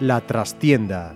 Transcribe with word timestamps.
La 0.00 0.20
Trastienda. 0.20 1.14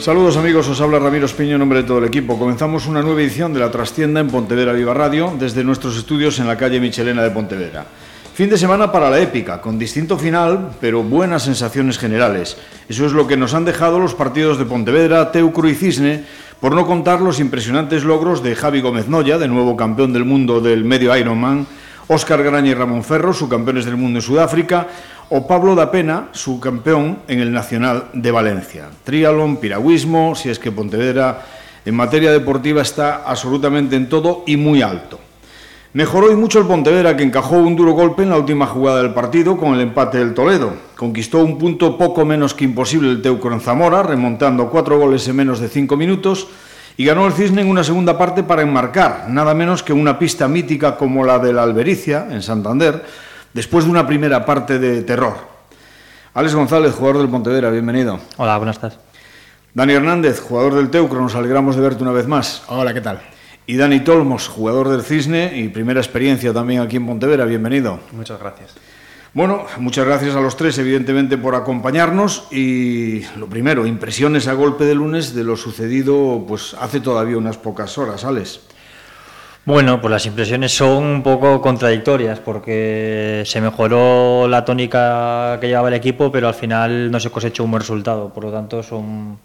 Saludos 0.00 0.36
amigos, 0.38 0.66
os 0.68 0.80
habla 0.80 0.98
Ramiro 0.98 1.26
Espiño 1.26 1.52
en 1.52 1.58
nombre 1.58 1.82
de 1.82 1.84
todo 1.84 1.98
el 1.98 2.04
equipo. 2.04 2.38
Comenzamos 2.38 2.86
una 2.86 3.02
nueva 3.02 3.20
edición 3.20 3.52
de 3.52 3.60
La 3.60 3.70
Trastienda 3.70 4.20
en 4.20 4.28
Pontevedra 4.28 4.72
Viva 4.72 4.94
Radio 4.94 5.34
desde 5.38 5.62
nuestros 5.62 5.98
estudios 5.98 6.38
en 6.38 6.46
la 6.46 6.56
calle 6.56 6.80
Michelena 6.80 7.22
de 7.22 7.30
Pontevedra. 7.30 7.84
Fin 8.34 8.50
de 8.50 8.58
semana 8.58 8.90
para 8.90 9.10
la 9.10 9.20
épica, 9.20 9.60
con 9.60 9.78
distinto 9.78 10.18
final, 10.18 10.70
pero 10.80 11.04
buenas 11.04 11.44
sensaciones 11.44 11.98
generales. 11.98 12.56
Eso 12.88 13.06
es 13.06 13.12
lo 13.12 13.28
que 13.28 13.36
nos 13.36 13.54
han 13.54 13.64
dejado 13.64 14.00
los 14.00 14.14
partidos 14.14 14.58
de 14.58 14.64
Pontevedra, 14.64 15.30
Teucro 15.30 15.68
y 15.68 15.74
Cisne, 15.76 16.24
por 16.60 16.74
no 16.74 16.86
contar 16.86 17.20
los 17.20 17.40
impresionantes 17.40 18.04
logros 18.04 18.42
de 18.42 18.54
Javi 18.54 18.80
Gómez 18.80 19.08
Noya, 19.08 19.38
de 19.38 19.48
nuevo 19.48 19.76
campeón 19.76 20.12
del 20.12 20.24
mundo 20.24 20.60
del 20.60 20.84
medio 20.84 21.16
Ironman, 21.16 21.66
Óscar 22.08 22.42
Graña 22.42 22.70
y 22.70 22.74
Ramón 22.74 23.04
Ferro, 23.04 23.32
subcampeones 23.32 23.84
del 23.84 23.96
mundo 23.96 24.18
en 24.18 24.22
Sudáfrica, 24.22 24.88
o 25.30 25.46
Pablo 25.46 25.74
da 25.74 25.90
Pena, 25.90 26.28
subcampeón 26.32 27.24
en 27.28 27.40
el 27.40 27.52
Nacional 27.52 28.08
de 28.12 28.30
Valencia. 28.30 28.88
Triatlón, 29.04 29.56
piragüismo, 29.56 30.34
si 30.34 30.50
es 30.50 30.58
que 30.58 30.72
Pontevedra 30.72 31.40
en 31.84 31.94
materia 31.94 32.32
deportiva 32.32 32.82
está 32.82 33.24
absolutamente 33.24 33.96
en 33.96 34.08
todo 34.08 34.44
y 34.46 34.56
muy 34.56 34.82
alto. 34.82 35.20
Mejoró 35.94 36.32
y 36.32 36.34
mucho 36.34 36.58
el 36.58 36.66
Pontevedra, 36.66 37.16
que 37.16 37.22
encajó 37.22 37.54
un 37.54 37.76
duro 37.76 37.92
golpe 37.92 38.24
en 38.24 38.30
la 38.30 38.36
última 38.36 38.66
jugada 38.66 39.00
del 39.00 39.14
partido 39.14 39.56
con 39.56 39.74
el 39.74 39.80
empate 39.80 40.18
del 40.18 40.34
Toledo. 40.34 40.72
Conquistó 40.96 41.38
un 41.38 41.56
punto 41.56 41.96
poco 41.96 42.24
menos 42.24 42.52
que 42.52 42.64
imposible 42.64 43.10
el 43.10 43.22
Teucro 43.22 43.52
en 43.52 43.60
Zamora, 43.60 44.02
remontando 44.02 44.68
cuatro 44.70 44.98
goles 44.98 45.28
en 45.28 45.36
menos 45.36 45.60
de 45.60 45.68
cinco 45.68 45.96
minutos, 45.96 46.48
y 46.96 47.04
ganó 47.04 47.28
el 47.28 47.32
Cisne 47.32 47.62
en 47.62 47.68
una 47.68 47.84
segunda 47.84 48.18
parte 48.18 48.42
para 48.42 48.62
enmarcar, 48.62 49.26
nada 49.28 49.54
menos 49.54 49.84
que 49.84 49.92
una 49.92 50.18
pista 50.18 50.48
mítica 50.48 50.96
como 50.96 51.24
la 51.24 51.38
de 51.38 51.52
la 51.52 51.62
Albericia, 51.62 52.26
en 52.28 52.42
Santander, 52.42 53.04
después 53.52 53.84
de 53.84 53.92
una 53.92 54.04
primera 54.04 54.44
parte 54.44 54.80
de 54.80 55.02
terror. 55.02 55.36
Alex 56.34 56.56
González, 56.56 56.92
jugador 56.92 57.18
del 57.18 57.30
Pontevedra, 57.30 57.70
bienvenido. 57.70 58.18
Hola, 58.36 58.56
buenas 58.56 58.80
tardes. 58.80 58.98
Dani 59.72 59.92
Hernández, 59.92 60.40
jugador 60.40 60.74
del 60.74 60.90
Teucro, 60.90 61.20
nos 61.20 61.36
alegramos 61.36 61.76
de 61.76 61.82
verte 61.82 62.02
una 62.02 62.10
vez 62.10 62.26
más. 62.26 62.64
Hola, 62.66 62.92
¿qué 62.92 63.00
tal? 63.00 63.33
Y 63.66 63.76
Dani 63.76 64.00
Tolmos, 64.00 64.46
jugador 64.48 64.90
del 64.90 65.02
Cisne 65.02 65.58
y 65.58 65.68
primera 65.68 65.98
experiencia 65.98 66.52
también 66.52 66.82
aquí 66.82 66.96
en 66.96 67.06
Pontevedra, 67.06 67.46
bienvenido. 67.46 67.98
Muchas 68.12 68.38
gracias. 68.38 68.74
Bueno, 69.32 69.64
muchas 69.78 70.04
gracias 70.04 70.36
a 70.36 70.40
los 70.40 70.54
tres, 70.56 70.76
evidentemente, 70.76 71.38
por 71.38 71.54
acompañarnos. 71.54 72.46
Y 72.52 73.22
lo 73.38 73.48
primero, 73.48 73.86
impresiones 73.86 74.48
a 74.48 74.52
golpe 74.52 74.84
de 74.84 74.94
lunes 74.94 75.34
de 75.34 75.44
lo 75.44 75.56
sucedido 75.56 76.44
pues 76.46 76.76
hace 76.78 77.00
todavía 77.00 77.38
unas 77.38 77.56
pocas 77.56 77.96
horas, 77.96 78.26
Alex. 78.26 78.60
Bueno, 79.64 79.98
pues 79.98 80.10
las 80.10 80.26
impresiones 80.26 80.76
son 80.76 81.02
un 81.02 81.22
poco 81.22 81.62
contradictorias 81.62 82.40
porque 82.40 83.44
se 83.46 83.62
mejoró 83.62 84.46
la 84.46 84.62
tónica 84.62 85.56
que 85.58 85.68
llevaba 85.68 85.88
el 85.88 85.94
equipo, 85.94 86.30
pero 86.30 86.48
al 86.48 86.54
final 86.54 87.10
no 87.10 87.18
se 87.18 87.30
cosechó 87.30 87.64
un 87.64 87.70
buen 87.70 87.80
resultado. 87.80 88.28
Por 88.28 88.44
lo 88.44 88.52
tanto, 88.52 88.82
son 88.82 89.38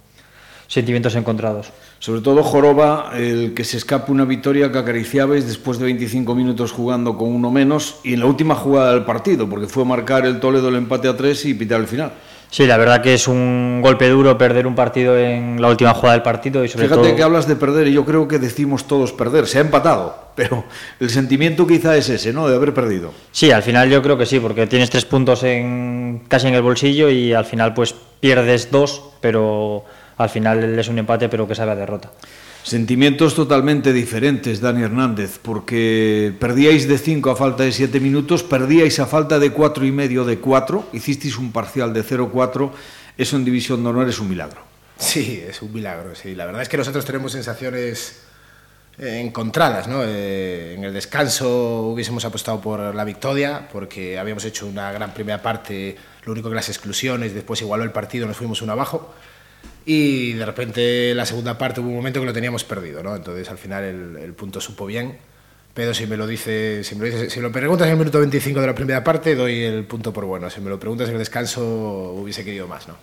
sentimientos 0.69 1.15
encontrados. 1.15 1.71
Sobre 1.97 2.21
todo 2.21 2.43
Joroba, 2.43 3.11
el 3.15 3.53
que 3.53 3.65
se 3.65 3.75
escape 3.75 4.11
una 4.11 4.23
victoria 4.23 4.71
que 4.71 4.77
acariciabais 4.77 5.45
después 5.45 5.79
de 5.79 5.85
25 5.85 6.33
minutos 6.35 6.71
jugando 6.71 7.17
con 7.17 7.33
uno 7.33 7.51
menos 7.51 7.99
y 8.03 8.13
en 8.13 8.21
la 8.21 8.27
última 8.27 8.55
jugada 8.55 8.93
del 8.93 9.03
partido, 9.03 9.49
porque 9.49 9.67
fue 9.67 9.83
marcar 9.83 10.25
el 10.25 10.39
Toledo 10.39 10.69
el 10.69 10.75
empate 10.75 11.09
a 11.09 11.17
tres 11.17 11.43
y 11.45 11.55
pitar 11.55 11.81
el 11.81 11.87
final. 11.87 12.13
Sí, 12.51 12.65
la 12.65 12.77
verdad 12.77 13.01
que 13.01 13.13
es 13.13 13.27
un 13.27 13.79
golpe 13.83 14.09
duro 14.09 14.37
perder 14.37 14.65
un 14.65 14.73
partido 14.73 15.17
en 15.17 15.61
la 15.61 15.67
última 15.67 15.93
jugada 15.93 16.13
del 16.13 16.23
partido 16.23 16.63
y 16.63 16.67
sobre 16.67 16.85
Fíjate 16.85 17.07
todo... 17.09 17.15
que 17.15 17.23
hablas 17.23 17.47
de 17.47 17.55
perder 17.55 17.87
y 17.87 17.93
yo 17.93 18.05
creo 18.05 18.27
que 18.27 18.39
decimos 18.39 18.87
todos 18.87 19.11
perder, 19.11 19.45
se 19.45 19.59
ha 19.59 19.61
empatado, 19.61 20.29
pero 20.35 20.65
el 20.99 21.09
sentimiento 21.09 21.67
quizá 21.67 21.97
es 21.97 22.09
ese, 22.09 22.31
¿no? 22.31 22.47
De 22.47 22.55
haber 22.55 22.73
perdido. 22.73 23.11
Sí, 23.31 23.51
al 23.51 23.61
final 23.63 23.89
yo 23.89 24.01
creo 24.01 24.17
que 24.17 24.25
sí, 24.25 24.39
porque 24.39 24.65
tienes 24.67 24.89
tres 24.89 25.05
puntos 25.05 25.43
en, 25.43 26.23
casi 26.27 26.47
en 26.47 26.55
el 26.55 26.61
bolsillo 26.61 27.09
y 27.09 27.33
al 27.33 27.45
final 27.45 27.73
pues 27.73 27.93
pierdes 28.19 28.71
dos, 28.71 29.03
pero 29.21 29.85
al 30.19 30.29
final 30.29 30.77
es 30.77 30.87
un 30.89 30.99
empate 30.99 31.29
pero 31.29 31.47
que 31.47 31.55
sabe 31.55 31.71
a 31.71 31.75
derrota. 31.75 32.11
Sentimientos 32.63 33.35
totalmente 33.35 33.93
diferentes, 33.93 34.59
Dani 34.59 34.83
Hernández, 34.83 35.39
porque 35.41 36.33
perdíais 36.39 36.87
de 36.87 36.97
5 36.97 37.31
a 37.31 37.35
falta 37.35 37.63
de 37.63 37.71
7 37.71 37.99
minutos, 37.99 38.43
perdíais 38.43 38.99
a 38.99 39.07
falta 39.07 39.39
de 39.39 39.49
cuatro 39.51 39.85
y 39.85 39.91
medio 39.91 40.25
de 40.25 40.39
4, 40.39 40.89
hicisteis 40.91 41.37
un 41.37 41.53
parcial 41.53 41.93
de 41.93 42.03
0-4, 42.03 42.69
eso 43.17 43.35
en 43.37 43.45
División 43.45 43.81
de 43.81 43.89
Honor 43.89 44.09
es 44.09 44.19
un 44.19 44.29
milagro. 44.29 44.61
Sí, 44.97 45.41
es 45.47 45.61
un 45.61 45.73
milagro, 45.73 46.13
sí. 46.13 46.35
La 46.35 46.45
verdad 46.45 46.61
es 46.61 46.69
que 46.69 46.75
nosotros 46.75 47.05
tenemos 47.05 47.31
sensaciones 47.31 48.23
eh, 48.99 49.21
encontradas, 49.21 49.87
¿no? 49.87 50.03
Eh, 50.03 50.75
en 50.75 50.83
el 50.83 50.93
descanso 50.93 51.83
hubiésemos 51.83 52.25
apostado 52.25 52.59
por 52.59 52.93
la 52.93 53.05
victoria, 53.05 53.69
porque 53.71 54.19
habíamos 54.19 54.43
hecho 54.43 54.67
una 54.67 54.91
gran 54.91 55.13
primera 55.13 55.41
parte, 55.41 55.95
lo 56.25 56.33
único 56.33 56.49
que 56.49 56.55
las 56.55 56.67
exclusiones, 56.67 57.33
después 57.33 57.61
igualó 57.61 57.85
el 57.85 57.91
partido, 57.91 58.27
nos 58.27 58.35
fuimos 58.35 58.61
uno 58.61 58.73
abajo 58.73 59.13
y 59.85 60.33
de 60.33 60.45
repente 60.45 61.13
la 61.15 61.25
segunda 61.25 61.57
parte 61.57 61.81
hubo 61.81 61.89
un 61.89 61.95
momento 61.95 62.19
que 62.19 62.25
lo 62.25 62.33
teníamos 62.33 62.63
perdido, 62.63 63.01
¿no? 63.03 63.15
Entonces 63.15 63.49
al 63.49 63.57
final 63.57 63.83
el, 63.83 64.17
el 64.17 64.33
punto 64.33 64.61
supo 64.61 64.85
bien, 64.85 65.17
pero 65.73 65.93
si 65.93 66.07
me 66.07 66.17
lo 66.17 66.27
dice, 66.27 66.83
si 66.83 66.95
me 66.95 67.09
lo 67.09 67.29
si 67.29 67.39
lo 67.39 67.51
preguntas 67.51 67.87
en 67.87 67.93
el 67.93 67.99
minuto 67.99 68.19
25 68.19 68.59
de 68.59 68.67
la 68.67 68.75
primera 68.75 69.03
parte 69.03 69.35
doy 69.35 69.63
el 69.63 69.85
punto 69.85 70.11
por 70.11 70.25
bueno, 70.25 70.49
si 70.49 70.61
me 70.61 70.69
lo 70.69 70.79
preguntas 70.79 71.07
en 71.07 71.15
el 71.15 71.19
descanso 71.19 72.13
hubiese 72.13 72.43
querido 72.43 72.67
más, 72.67 72.87
¿no? 72.87 72.95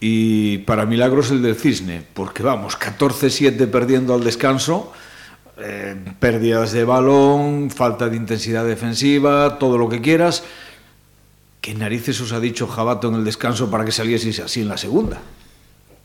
Y 0.00 0.58
para 0.58 0.86
milagros 0.86 1.30
el 1.30 1.42
del 1.42 1.56
Cisne, 1.56 2.02
porque 2.14 2.42
vamos, 2.42 2.78
14-7 2.78 3.68
perdiendo 3.68 4.14
al 4.14 4.22
descanso, 4.22 4.92
eh, 5.58 5.96
pérdidas 6.20 6.70
de 6.72 6.84
balón, 6.84 7.70
falta 7.70 8.08
de 8.08 8.16
intensidad 8.16 8.64
defensiva, 8.64 9.58
todo 9.58 9.76
lo 9.76 9.88
que 9.88 10.00
quieras. 10.00 10.44
¿Qué 11.60 11.74
narices 11.74 12.20
os 12.20 12.32
ha 12.32 12.38
dicho 12.38 12.68
Jabato 12.68 13.08
en 13.08 13.16
el 13.16 13.24
descanso 13.24 13.70
para 13.70 13.84
que 13.84 13.90
salieseis 13.90 14.38
así 14.38 14.60
en 14.60 14.68
la 14.68 14.76
segunda? 14.76 15.20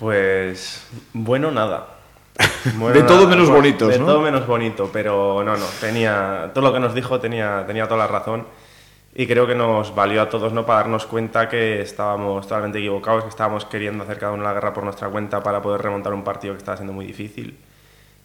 Pues 0.03 0.85
bueno, 1.13 1.49
nada. 1.49 1.87
Bueno, 2.77 2.93
De 2.93 3.03
todo 3.03 3.23
nada. 3.23 3.29
menos 3.29 3.49
bonitos, 3.49 3.87
De 3.87 3.99
¿no? 3.99 4.05
todo 4.05 4.19
menos 4.19 4.45
bonito, 4.45 4.89
pero 4.91 5.41
no, 5.45 5.55
no. 5.55 5.65
Tenía, 5.79 6.51
todo 6.53 6.61
lo 6.65 6.73
que 6.73 6.79
nos 6.81 6.93
dijo 6.93 7.21
tenía, 7.21 7.63
tenía 7.65 7.87
toda 7.87 7.99
la 7.99 8.07
razón. 8.07 8.45
Y 9.15 9.27
creo 9.27 9.47
que 9.47 9.55
nos 9.55 9.95
valió 9.95 10.21
a 10.21 10.27
todos 10.29 10.51
¿no? 10.51 10.65
para 10.65 10.79
darnos 10.79 11.05
cuenta 11.05 11.47
que 11.47 11.81
estábamos 11.81 12.45
totalmente 12.45 12.79
equivocados, 12.79 13.23
que 13.23 13.29
estábamos 13.29 13.63
queriendo 13.63 14.03
hacer 14.03 14.19
cada 14.19 14.33
uno 14.33 14.43
la 14.43 14.51
guerra 14.51 14.73
por 14.73 14.83
nuestra 14.83 15.07
cuenta 15.07 15.41
para 15.41 15.61
poder 15.61 15.81
remontar 15.81 16.13
un 16.13 16.25
partido 16.25 16.53
que 16.53 16.57
estaba 16.57 16.75
siendo 16.75 16.91
muy 16.91 17.05
difícil. 17.05 17.57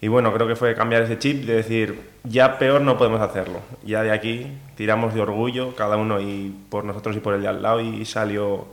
Y 0.00 0.08
bueno, 0.08 0.32
creo 0.32 0.48
que 0.48 0.56
fue 0.56 0.74
cambiar 0.74 1.02
ese 1.02 1.16
chip 1.20 1.44
de 1.44 1.54
decir, 1.54 2.00
ya 2.24 2.58
peor 2.58 2.80
no 2.80 2.98
podemos 2.98 3.20
hacerlo. 3.20 3.60
Ya 3.84 4.02
de 4.02 4.10
aquí 4.10 4.48
tiramos 4.76 5.14
de 5.14 5.20
orgullo, 5.20 5.76
cada 5.76 5.96
uno 5.96 6.20
y 6.20 6.52
por 6.70 6.84
nosotros 6.84 7.14
y 7.14 7.20
por 7.20 7.34
el 7.34 7.42
de 7.42 7.48
al 7.48 7.62
lado, 7.62 7.80
y 7.80 8.04
salió, 8.04 8.66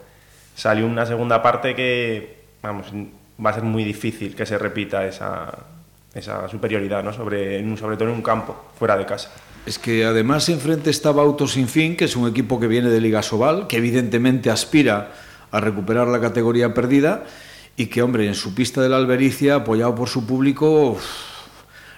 salió 0.56 0.88
una 0.88 1.06
segunda 1.06 1.44
parte 1.44 1.76
que, 1.76 2.45
vamos, 2.68 2.88
va 3.44 3.50
a 3.50 3.54
ser 3.54 3.64
muy 3.64 3.84
difícil 3.84 4.36
que 4.36 4.46
se 4.46 4.58
repita 4.58 5.06
esa, 5.06 5.52
esa 6.14 6.48
superioridad, 6.48 7.04
¿no? 7.04 7.14
sobre, 7.14 7.78
sobre 7.78 7.98
todo 7.98 8.10
en 8.10 8.16
un 8.16 8.22
campo, 8.22 8.56
fuera 8.78 8.98
de 8.98 9.06
casa. 9.06 9.32
Es 9.66 9.80
que 9.80 10.06
además 10.06 10.48
enfrente 10.50 10.90
estaba 10.90 11.24
Auto 11.24 11.48
Sin 11.48 11.68
Fin, 11.68 11.96
que 11.96 12.06
es 12.06 12.16
un 12.16 12.30
equipo 12.30 12.60
que 12.60 12.68
viene 12.68 12.90
de 12.90 13.02
Liga 13.02 13.24
Sobal, 13.24 13.68
que 13.68 13.78
evidentemente 13.78 14.50
aspira 14.50 15.12
a 15.52 15.60
recuperar 15.60 16.08
la 16.08 16.22
categoría 16.22 16.74
perdida 16.74 17.24
y 17.76 17.88
que, 17.88 18.02
hombre, 18.02 18.28
en 18.28 18.36
su 18.36 18.54
pista 18.54 18.82
de 18.82 18.90
la 18.90 18.98
Albericia, 18.98 19.56
apoyado 19.56 19.96
por 19.96 20.08
su 20.08 20.26
público, 20.26 20.98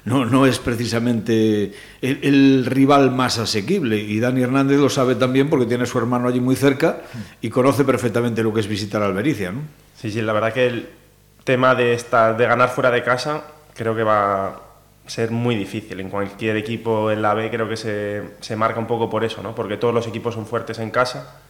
no, 0.06 0.26
no 0.26 0.46
es 0.46 0.60
precisamente 0.60 1.74
el, 2.02 2.20
el 2.24 2.66
rival 2.66 3.12
más 3.12 3.38
asequible. 3.38 4.00
Y 4.00 4.20
Dani 4.20 4.42
Hernández 4.42 4.80
lo 4.80 4.90
sabe 4.90 5.16
también 5.16 5.50
porque 5.50 5.66
tiene 5.66 5.84
a 5.84 5.88
su 5.88 5.98
hermano 5.98 6.30
allí 6.30 6.40
muy 6.40 6.56
cerca 6.56 7.02
y 7.42 7.50
conoce 7.50 7.84
perfectamente 7.84 8.42
lo 8.42 8.54
que 8.54 8.62
es 8.62 8.68
visitar 8.68 9.04
Albericia. 9.04 9.52
¿no? 9.52 9.87
Sí, 10.00 10.12
sí, 10.12 10.22
la 10.22 10.34
verdad 10.34 10.54
que 10.54 10.68
el 10.68 10.90
tema 11.44 11.76
de, 11.76 11.94
esta, 11.94 12.34
de 12.34 12.46
ganar 12.46 12.70
fuera 12.70 12.92
de 12.92 13.04
casa 13.04 13.44
creo 13.74 13.96
que 13.96 14.04
va 14.04 14.48
a 14.48 14.60
ser 15.08 15.32
muy 15.32 15.56
difícil. 15.56 16.00
En 16.00 16.10
cualquier 16.10 16.56
equipo 16.58 17.10
en 17.12 17.22
la 17.22 17.34
B 17.34 17.50
creo 17.50 17.68
que 17.68 17.78
se, 17.78 18.22
se 18.42 18.56
marca 18.56 18.80
un 18.80 18.88
poco 18.88 19.10
por 19.10 19.24
eso, 19.24 19.42
¿no? 19.42 19.56
porque 19.56 19.78
todos 19.78 19.94
los 19.94 20.08
equipos 20.08 20.34
son 20.36 20.46
fuertes 20.46 20.80
en 20.80 20.92
casa 20.92 21.42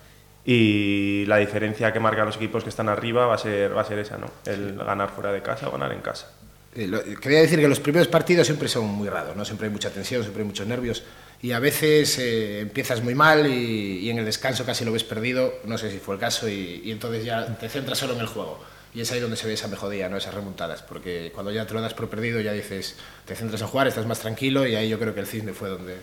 y 0.45 1.25
la 1.27 1.37
diferencia 1.37 1.91
que 1.91 1.99
marcan 1.99 2.25
los 2.25 2.37
equipos 2.37 2.63
que 2.63 2.69
están 2.69 2.87
arriba 2.87 3.25
va 3.25 3.35
a 3.35 3.37
ser, 3.37 3.75
va 3.75 3.81
a 3.81 3.85
ser 3.85 3.99
esa, 3.99 4.17
¿no? 4.17 4.27
el 4.45 4.77
ganar 4.77 5.09
fuera 5.09 5.31
de 5.33 5.41
casa 5.41 5.67
o 5.67 5.71
ganar 5.71 5.91
en 5.91 5.99
casa. 5.99 6.27
Eh, 6.73 6.87
lo- 6.87 7.03
Quería 7.03 7.41
decir 7.41 7.59
que 7.59 7.67
los 7.67 7.79
primeros 7.81 8.07
partidos 8.07 8.47
siempre 8.47 8.69
son 8.69 8.85
muy 8.85 9.09
raros, 9.09 9.35
¿no? 9.35 9.43
Siempre 9.43 9.67
hay 9.67 9.73
mucha 9.73 9.89
tensión, 9.89 10.21
siempre 10.21 10.43
hay 10.43 10.47
muchos 10.47 10.67
nervios 10.67 11.03
y 11.41 11.51
a 11.51 11.59
veces 11.59 12.17
eh, 12.19 12.61
empiezas 12.61 13.03
muy 13.03 13.15
mal 13.15 13.47
y, 13.47 13.99
y 13.99 14.09
en 14.09 14.17
el 14.17 14.25
descanso 14.25 14.65
casi 14.65 14.83
lo 14.85 14.91
ves 14.91 15.03
perdido, 15.03 15.53
no 15.65 15.77
sé 15.77 15.91
si 15.91 15.99
fue 15.99 16.15
el 16.15 16.21
caso, 16.21 16.49
y, 16.49 16.81
y 16.83 16.91
entonces 16.91 17.23
ya 17.23 17.57
te 17.57 17.69
centras 17.69 17.97
solo 17.97 18.13
en 18.13 18.21
el 18.21 18.27
juego. 18.27 18.59
Y 18.93 19.01
es 19.01 19.11
ahí 19.11 19.19
donde 19.19 19.37
se 19.37 19.45
ve 19.45 19.53
esa 19.53 19.67
mejoría, 19.67 20.09
¿no? 20.09 20.17
esas 20.17 20.33
remontadas, 20.33 20.81
porque 20.81 21.31
cuando 21.33 21.51
ya 21.51 21.67
te 21.67 21.73
lo 21.73 21.81
das 21.81 21.93
por 21.93 22.09
perdido 22.09 22.41
ya 22.41 22.53
dices, 22.53 22.95
te 23.25 23.35
centras 23.35 23.61
en 23.61 23.67
jugar, 23.67 23.87
estás 23.87 24.07
más 24.07 24.19
tranquilo 24.19 24.65
y 24.65 24.75
ahí 24.75 24.89
yo 24.89 24.97
creo 24.97 25.13
que 25.13 25.19
el 25.19 25.27
cisne 25.27 25.53
fue 25.53 25.69
donde, 25.69 25.97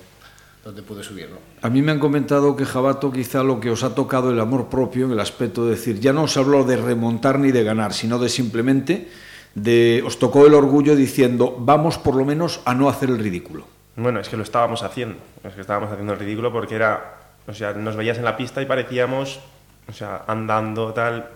donde 0.64 0.82
pudo 0.82 1.02
subir. 1.02 1.28
¿no? 1.30 1.38
A 1.62 1.70
mí 1.70 1.82
me 1.82 1.90
han 1.90 1.98
comentado 1.98 2.54
que 2.54 2.64
Jabato 2.64 3.10
quizá 3.10 3.42
lo 3.42 3.58
que 3.58 3.70
os 3.70 3.82
ha 3.82 3.96
tocado 3.96 4.30
el 4.30 4.38
amor 4.38 4.68
propio 4.68 5.06
en 5.06 5.12
el 5.12 5.18
aspecto 5.18 5.64
de 5.64 5.72
decir, 5.72 5.98
ya 5.98 6.12
no 6.12 6.24
os 6.24 6.36
habló 6.36 6.62
de 6.62 6.76
remontar 6.76 7.40
ni 7.40 7.50
de 7.50 7.64
ganar, 7.64 7.94
sino 7.94 8.20
de 8.20 8.28
simplemente 8.28 9.08
de 9.56 10.02
os 10.06 10.18
tocó 10.18 10.46
el 10.46 10.54
orgullo 10.54 10.94
diciendo 10.94 11.56
vamos 11.58 11.98
por 11.98 12.14
lo 12.14 12.24
menos 12.24 12.60
a 12.64 12.74
no 12.74 12.88
hacer 12.88 13.08
el 13.08 13.18
ridículo. 13.18 13.73
Bueno, 13.96 14.18
es 14.20 14.28
que 14.28 14.36
lo 14.36 14.42
estábamos 14.42 14.82
haciendo, 14.82 15.18
es 15.44 15.54
que 15.54 15.60
estábamos 15.60 15.90
haciendo 15.90 16.14
el 16.14 16.18
ridículo 16.18 16.52
porque 16.52 16.74
era, 16.74 17.14
o 17.46 17.54
sea, 17.54 17.72
nos 17.74 17.94
veías 17.96 18.18
en 18.18 18.24
la 18.24 18.36
pista 18.36 18.60
y 18.60 18.66
parecíamos, 18.66 19.40
o 19.88 19.92
sea, 19.92 20.24
andando 20.26 20.92
tal, 20.92 21.28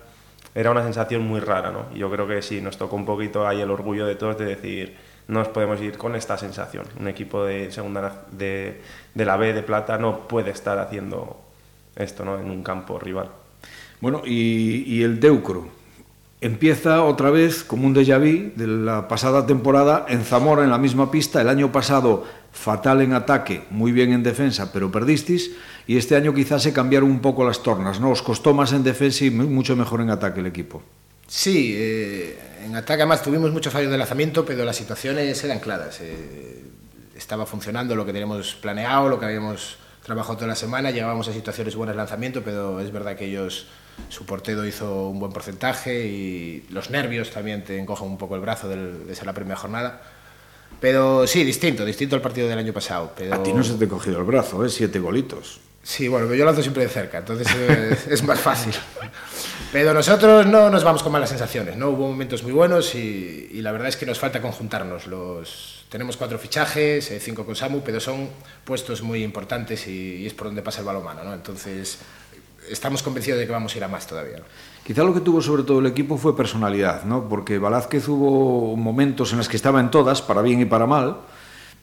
era 0.55 0.72
una 0.72 0.82
sensación 0.82 1.22
muy 1.22 1.38
rara, 1.38 1.70
¿no? 1.70 1.87
Y 1.94 1.99
yo 1.99 2.10
creo 2.10 2.26
que 2.26 2.43
sí, 2.43 2.60
nos 2.60 2.76
tocó 2.76 2.96
un 2.96 3.05
poquito 3.05 3.46
ahí 3.46 3.60
el 3.60 3.70
orgullo 3.70 4.06
de 4.06 4.16
todos 4.16 4.38
de 4.38 4.44
decir, 4.44 4.96
no 5.28 5.40
nos 5.40 5.49
podemos 5.49 5.81
ir 5.81 5.96
con 5.96 6.16
esta 6.16 6.37
sensación. 6.37 6.84
Un 6.99 7.06
equipo 7.06 7.44
de 7.44 7.70
segunda 7.70 8.25
de, 8.32 8.81
de 9.14 9.25
la 9.25 9.37
B 9.37 9.52
de 9.52 9.62
plata 9.62 9.99
no 9.99 10.26
puede 10.26 10.50
estar 10.50 10.78
haciendo 10.78 11.40
esto, 11.94 12.25
¿no? 12.25 12.38
En 12.38 12.50
un 12.50 12.64
campo 12.64 12.99
rival. 12.99 13.28
Bueno, 14.00 14.22
y, 14.25 14.82
y 14.87 15.02
el 15.04 15.20
Deucro, 15.20 15.69
empieza 16.40 17.04
otra 17.04 17.31
vez 17.31 17.64
como 17.64 17.87
un 17.87 17.94
déjà 17.94 18.19
vu 18.19 18.52
de 18.54 18.66
la 18.66 19.08
pasada 19.08 19.44
temporada 19.46 20.06
en 20.08 20.22
Zamora 20.25 20.62
en 20.62 20.70
la 20.70 20.78
misma 20.78 21.11
pista. 21.11 21.40
El 21.40 21.49
año 21.49 21.72
pasado 21.72 22.25
fatal 22.52 23.02
en 23.02 23.12
ataque, 23.12 23.64
muy 23.70 23.92
bien 23.92 24.12
en 24.12 24.22
defensa, 24.22 24.72
pero 24.72 24.90
perdisteis. 24.90 25.52
Y 25.86 25.96
este 25.96 26.16
año 26.16 26.34
quizás 26.34 26.62
se 26.62 26.72
cambiaron 26.72 27.10
un 27.10 27.20
poco 27.20 27.46
las 27.46 27.62
tornas, 27.62 28.00
¿no? 28.00 28.10
Os 28.10 28.22
costó 28.22 28.54
más 28.54 28.72
en 28.72 28.82
defensa 28.82 29.24
y 29.24 29.30
mucho 29.30 29.76
mejor 29.76 30.00
en 30.00 30.10
ataque 30.10 30.40
el 30.40 30.46
equipo. 30.46 30.82
Sí, 31.26 31.74
eh, 31.76 32.38
en 32.64 32.74
ataque 32.74 33.02
además 33.02 33.22
tuvimos 33.22 33.52
mucho 33.52 33.70
fallo 33.70 33.90
de 33.90 33.98
lanzamiento, 33.98 34.44
pero 34.44 34.64
las 34.64 34.76
situaciones 34.76 35.42
eran 35.44 35.60
claras. 35.60 36.00
Eh, 36.00 36.64
estaba 37.16 37.46
funcionando 37.46 37.94
lo 37.94 38.04
que 38.06 38.12
teníamos 38.12 38.54
planeado, 38.54 39.08
lo 39.08 39.18
que 39.18 39.26
habíamos 39.26 39.76
trabajado 40.02 40.36
toda 40.36 40.48
la 40.48 40.56
semana, 40.56 40.90
llegábamos 40.90 41.28
a 41.28 41.32
situaciones 41.34 41.76
buenas 41.76 41.94
de 41.94 41.98
lanzamiento, 41.98 42.42
pero 42.42 42.80
es 42.80 42.90
verdad 42.90 43.14
que 43.14 43.26
ellos 43.26 43.66
su 44.08 44.24
portero 44.24 44.64
hizo 44.64 45.08
un 45.08 45.18
buen 45.18 45.32
porcentaje 45.32 46.06
y 46.06 46.64
los 46.70 46.88
nervios 46.90 47.30
también 47.30 47.64
te 47.64 47.78
encojan 47.78 48.08
un 48.08 48.16
poco 48.16 48.34
el 48.34 48.40
brazo 48.40 48.68
del, 48.68 49.06
de 49.06 49.14
ser 49.14 49.26
la 49.26 49.32
primera 49.32 49.56
jornada. 49.56 50.00
Pero 50.80 51.26
sí, 51.26 51.44
distinto, 51.44 51.84
distinto 51.84 52.14
al 52.14 52.22
partido 52.22 52.48
del 52.48 52.58
año 52.58 52.72
pasado. 52.72 53.12
Pero... 53.16 53.34
A 53.34 53.42
ti 53.42 53.52
no 53.52 53.64
se 53.64 53.74
te 53.74 53.86
ha 53.86 53.88
cogido 53.88 54.18
el 54.18 54.24
brazo, 54.24 54.64
¿eh? 54.64 54.68
Siete 54.68 55.00
golitos. 55.00 55.60
Sí, 55.82 56.06
bueno, 56.06 56.32
yo 56.34 56.44
lanzo 56.44 56.60
siempre 56.60 56.82
de 56.82 56.90
cerca, 56.90 57.18
entonces 57.18 57.48
es, 57.54 58.06
es, 58.10 58.22
más 58.22 58.38
fácil. 58.38 58.74
Pero 59.72 59.94
nosotros 59.94 60.44
no 60.46 60.68
nos 60.68 60.84
vamos 60.84 61.02
con 61.02 61.10
malas 61.12 61.30
sensaciones, 61.30 61.76
¿no? 61.76 61.88
Hubo 61.88 62.08
momentos 62.08 62.42
muy 62.42 62.52
buenos 62.52 62.94
y, 62.94 63.48
y 63.52 63.62
la 63.62 63.72
verdad 63.72 63.88
es 63.88 63.96
que 63.96 64.04
nos 64.04 64.18
falta 64.18 64.42
conjuntarnos. 64.42 65.06
Los, 65.06 65.86
tenemos 65.88 66.16
cuatro 66.16 66.38
fichajes, 66.38 67.10
eh, 67.10 67.20
cinco 67.20 67.46
con 67.46 67.56
Samu, 67.56 67.80
pero 67.80 68.00
son 68.00 68.28
puestos 68.64 69.02
muy 69.02 69.22
importantes 69.22 69.86
y, 69.86 70.16
y 70.16 70.26
es 70.26 70.34
por 70.34 70.48
donde 70.48 70.62
pasa 70.62 70.80
el 70.80 70.86
balonmano, 70.86 71.24
¿no? 71.24 71.32
Entonces 71.32 71.98
estamos 72.70 73.02
convencidos 73.02 73.38
de 73.40 73.46
que 73.46 73.52
vamos 73.52 73.74
a 73.74 73.78
ir 73.78 73.84
a 73.84 73.88
más 73.88 74.06
todavía. 74.06 74.38
¿no? 74.38 74.44
Quizá 74.84 75.02
lo 75.02 75.14
que 75.14 75.20
tuvo 75.20 75.40
sobre 75.40 75.62
todo 75.62 75.80
el 75.80 75.86
equipo 75.86 76.16
fue 76.16 76.36
personalidad, 76.36 77.04
¿no? 77.04 77.28
porque 77.28 77.58
Velázquez 77.58 78.08
hubo 78.08 78.76
momentos 78.76 79.32
en 79.32 79.38
los 79.38 79.48
que 79.48 79.56
estaba 79.56 79.80
en 79.80 79.90
todas, 79.90 80.22
para 80.22 80.42
bien 80.42 80.60
y 80.60 80.64
para 80.64 80.86
mal, 80.86 81.18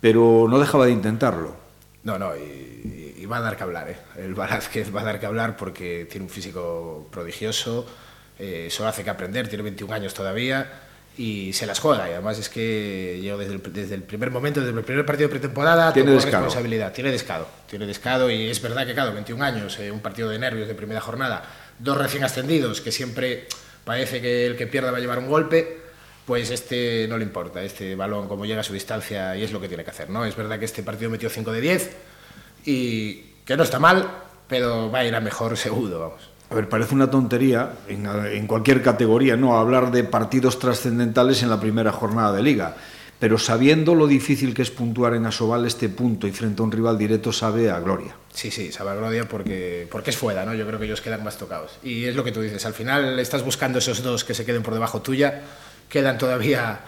pero 0.01 0.47
no 0.49 0.59
dejaba 0.59 0.85
de 0.85 0.91
intentarlo. 0.91 1.55
No, 2.03 2.19
no, 2.19 2.35
y, 2.35 3.15
y 3.17 3.25
va 3.25 3.37
a 3.37 3.41
dar 3.41 3.57
que 3.57 3.63
hablar, 3.63 3.89
¿eh? 3.89 3.97
el 4.17 4.35
Velázquez 4.35 4.95
va 4.95 5.01
a 5.01 5.05
dar 5.05 5.19
que 5.19 5.25
hablar 5.25 5.57
porque 5.57 6.07
tiene 6.09 6.25
un 6.25 6.29
físico 6.29 7.07
prodigioso, 7.11 7.85
eh, 8.37 8.67
solo 8.69 8.89
hace 8.89 9.03
que 9.03 9.09
aprender, 9.09 9.47
tiene 9.47 9.63
21 9.63 9.93
años 9.93 10.13
todavía 10.13 10.84
y 11.17 11.53
se 11.53 11.65
las 11.65 11.79
juega. 11.79 12.09
Y 12.09 12.13
además 12.13 12.38
es 12.39 12.50
que 12.50 13.21
yo 13.23 13.38
desde 13.38 13.53
el, 13.53 13.73
desde 13.73 13.95
el 13.95 14.03
primer 14.03 14.31
momento, 14.31 14.59
desde 14.59 14.77
el 14.77 14.83
primer 14.83 15.06
partido 15.06 15.29
de 15.29 15.31
pretemporada, 15.31 15.94
tiene 15.94 16.13
responsabilidad. 16.13 16.94
Tiene 16.94 17.12
descado. 17.12 17.47
Tiene 17.69 17.85
descado 17.85 18.29
y 18.29 18.50
es 18.50 18.62
verdad 18.62 18.85
que, 18.85 18.94
claro, 18.94 19.13
21 19.13 19.44
años, 19.44 19.79
eh, 19.79 19.91
un 19.91 20.00
partido 20.00 20.29
de 20.29 20.39
nervios 20.39 20.67
de 20.67 20.75
primera 20.75 21.01
jornada, 21.01 21.44
dos 21.79 21.97
recién 21.97 22.23
ascendidos, 22.23 22.81
que 22.81 22.91
siempre 22.91 23.47
parece 23.83 24.21
que 24.21 24.45
el 24.45 24.57
que 24.57 24.67
pierda 24.67 24.91
va 24.91 24.97
a 24.97 25.01
llevar 25.01 25.19
un 25.19 25.27
golpe. 25.27 25.83
Pues 26.25 26.50
este 26.50 27.06
no 27.07 27.19
le 27.19 27.23
importa, 27.23 27.61
este 27.61 27.94
balón 27.94 28.27
como 28.27 28.47
llega 28.47 28.61
a 28.61 28.63
su 28.63 28.73
distancia 28.73 29.35
y 29.35 29.44
es 29.44 29.51
lo 29.51 29.61
que 29.61 29.68
tiene 29.68 29.83
que 29.83 29.91
hacer, 29.91 30.09
¿no? 30.09 30.25
Es 30.25 30.35
verdad 30.35 30.57
que 30.57 30.65
este 30.65 30.81
partido 30.81 31.11
metió 31.11 31.29
5 31.29 31.51
de 31.51 31.61
10 31.61 31.91
y 32.65 33.13
que 33.45 33.56
no 33.56 33.61
está 33.61 33.77
mal, 33.77 34.09
pero 34.47 34.89
va 34.89 35.00
a 35.00 35.06
ir 35.06 35.13
a 35.13 35.21
mejor 35.21 35.56
seguro, 35.57 36.00
vamos. 36.00 36.34
A 36.56 36.60
ver, 36.60 36.69
parece 36.69 36.96
una 36.96 37.12
tontería 37.12 37.74
en, 37.90 38.06
en, 38.06 38.48
cualquier 38.48 38.81
categoría, 38.81 39.36
¿no? 39.36 39.57
Hablar 39.57 39.92
de 39.92 40.06
partidos 40.06 40.57
trascendentales 40.57 41.44
en 41.44 41.50
la 41.50 41.60
primera 41.60 41.92
jornada 41.92 42.31
de 42.31 42.42
liga. 42.42 42.78
Pero 43.19 43.38
sabiendo 43.38 43.94
lo 43.94 44.07
difícil 44.07 44.54
que 44.54 44.62
es 44.62 44.72
puntuar 44.72 45.16
en 45.16 45.25
Asobal 45.25 45.66
este 45.66 45.90
punto 45.90 46.28
y 46.28 46.31
frente 46.31 46.62
a 46.62 46.63
un 46.63 46.72
rival 46.72 46.98
directo, 46.98 47.34
sabe 47.34 47.69
a 47.69 47.81
gloria. 47.81 48.16
Sí, 48.31 48.52
sí, 48.52 48.72
sabe 48.72 48.92
a 48.92 48.96
gloria 48.96 49.28
porque, 49.28 49.86
porque 49.92 50.12
es 50.12 50.16
fuera, 50.18 50.46
¿no? 50.46 50.54
Yo 50.54 50.66
creo 50.66 50.80
que 50.80 50.86
ellos 50.86 51.02
quedan 51.02 51.25
más 51.25 51.38
tocados. 51.38 51.78
Y 51.84 52.06
es 52.06 52.16
lo 52.16 52.24
que 52.24 52.31
tú 52.31 52.40
dices, 52.40 52.66
al 52.66 52.74
final 52.74 53.19
estás 53.19 53.44
buscando 53.44 53.80
esos 53.80 54.02
dos 54.02 54.24
que 54.24 54.34
se 54.34 54.46
queden 54.46 54.63
por 54.63 54.74
debajo 54.74 55.02
tuya, 55.02 55.42
quedan 55.90 56.18
todavía 56.18 56.80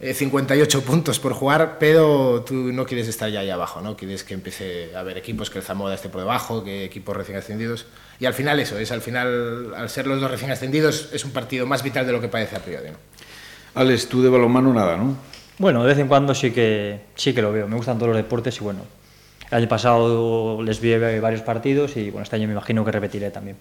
eh, 0.00 0.14
58 0.14 0.82
puntos 0.82 1.18
por 1.18 1.32
jugar, 1.32 1.76
pero 1.80 2.44
tú 2.46 2.54
no 2.54 2.86
quieres 2.86 3.08
estar 3.08 3.30
ya 3.30 3.40
ahí 3.40 3.50
abajo, 3.50 3.80
¿no? 3.80 3.96
Quieres 3.96 4.22
que 4.22 4.34
empiece 4.34 4.94
a 4.94 5.00
haber 5.00 5.18
equipos 5.18 5.50
que 5.50 5.58
el 5.58 5.64
Zamora 5.64 5.94
esté 5.94 6.08
por 6.08 6.20
debajo, 6.20 6.62
que 6.62 6.84
equipos 6.84 7.16
recién 7.16 7.38
ascendidos. 7.38 7.86
Y 8.20 8.26
al 8.26 8.34
final 8.34 8.60
eso, 8.60 8.78
es 8.78 8.92
al 8.92 9.00
final, 9.00 9.74
al 9.76 9.90
ser 9.90 10.06
los 10.06 10.20
dos 10.20 10.30
recién 10.30 10.50
ascendidos, 10.52 11.08
es 11.12 11.24
un 11.24 11.32
partido 11.32 11.66
más 11.66 11.82
vital 11.82 12.06
de 12.06 12.12
lo 12.12 12.20
que 12.20 12.28
parece 12.28 12.56
a 12.56 12.60
priori, 12.60 12.90
¿no? 12.90 12.96
Alex, 13.74 14.08
tú 14.08 14.22
de 14.22 14.28
balonmano 14.28 14.72
nada, 14.72 14.96
¿no? 14.96 15.16
Bueno, 15.58 15.82
de 15.82 15.88
vez 15.88 15.98
en 15.98 16.06
cuando 16.06 16.34
sí 16.34 16.52
que, 16.52 17.00
sí 17.16 17.34
que 17.34 17.42
lo 17.42 17.52
veo. 17.52 17.66
Me 17.66 17.76
gustan 17.76 17.98
todos 17.98 18.10
los 18.10 18.16
deportes 18.16 18.56
y 18.56 18.60
bueno, 18.64 18.80
el 19.50 19.58
año 19.58 19.68
pasado 19.68 20.62
les 20.62 20.80
vi 20.80 20.96
varios 20.96 21.42
partidos 21.42 21.96
y 21.96 22.10
bueno, 22.10 22.22
este 22.22 22.36
año 22.36 22.46
me 22.46 22.52
imagino 22.52 22.84
que 22.84 22.92
repetiré 22.92 23.30
también. 23.30 23.56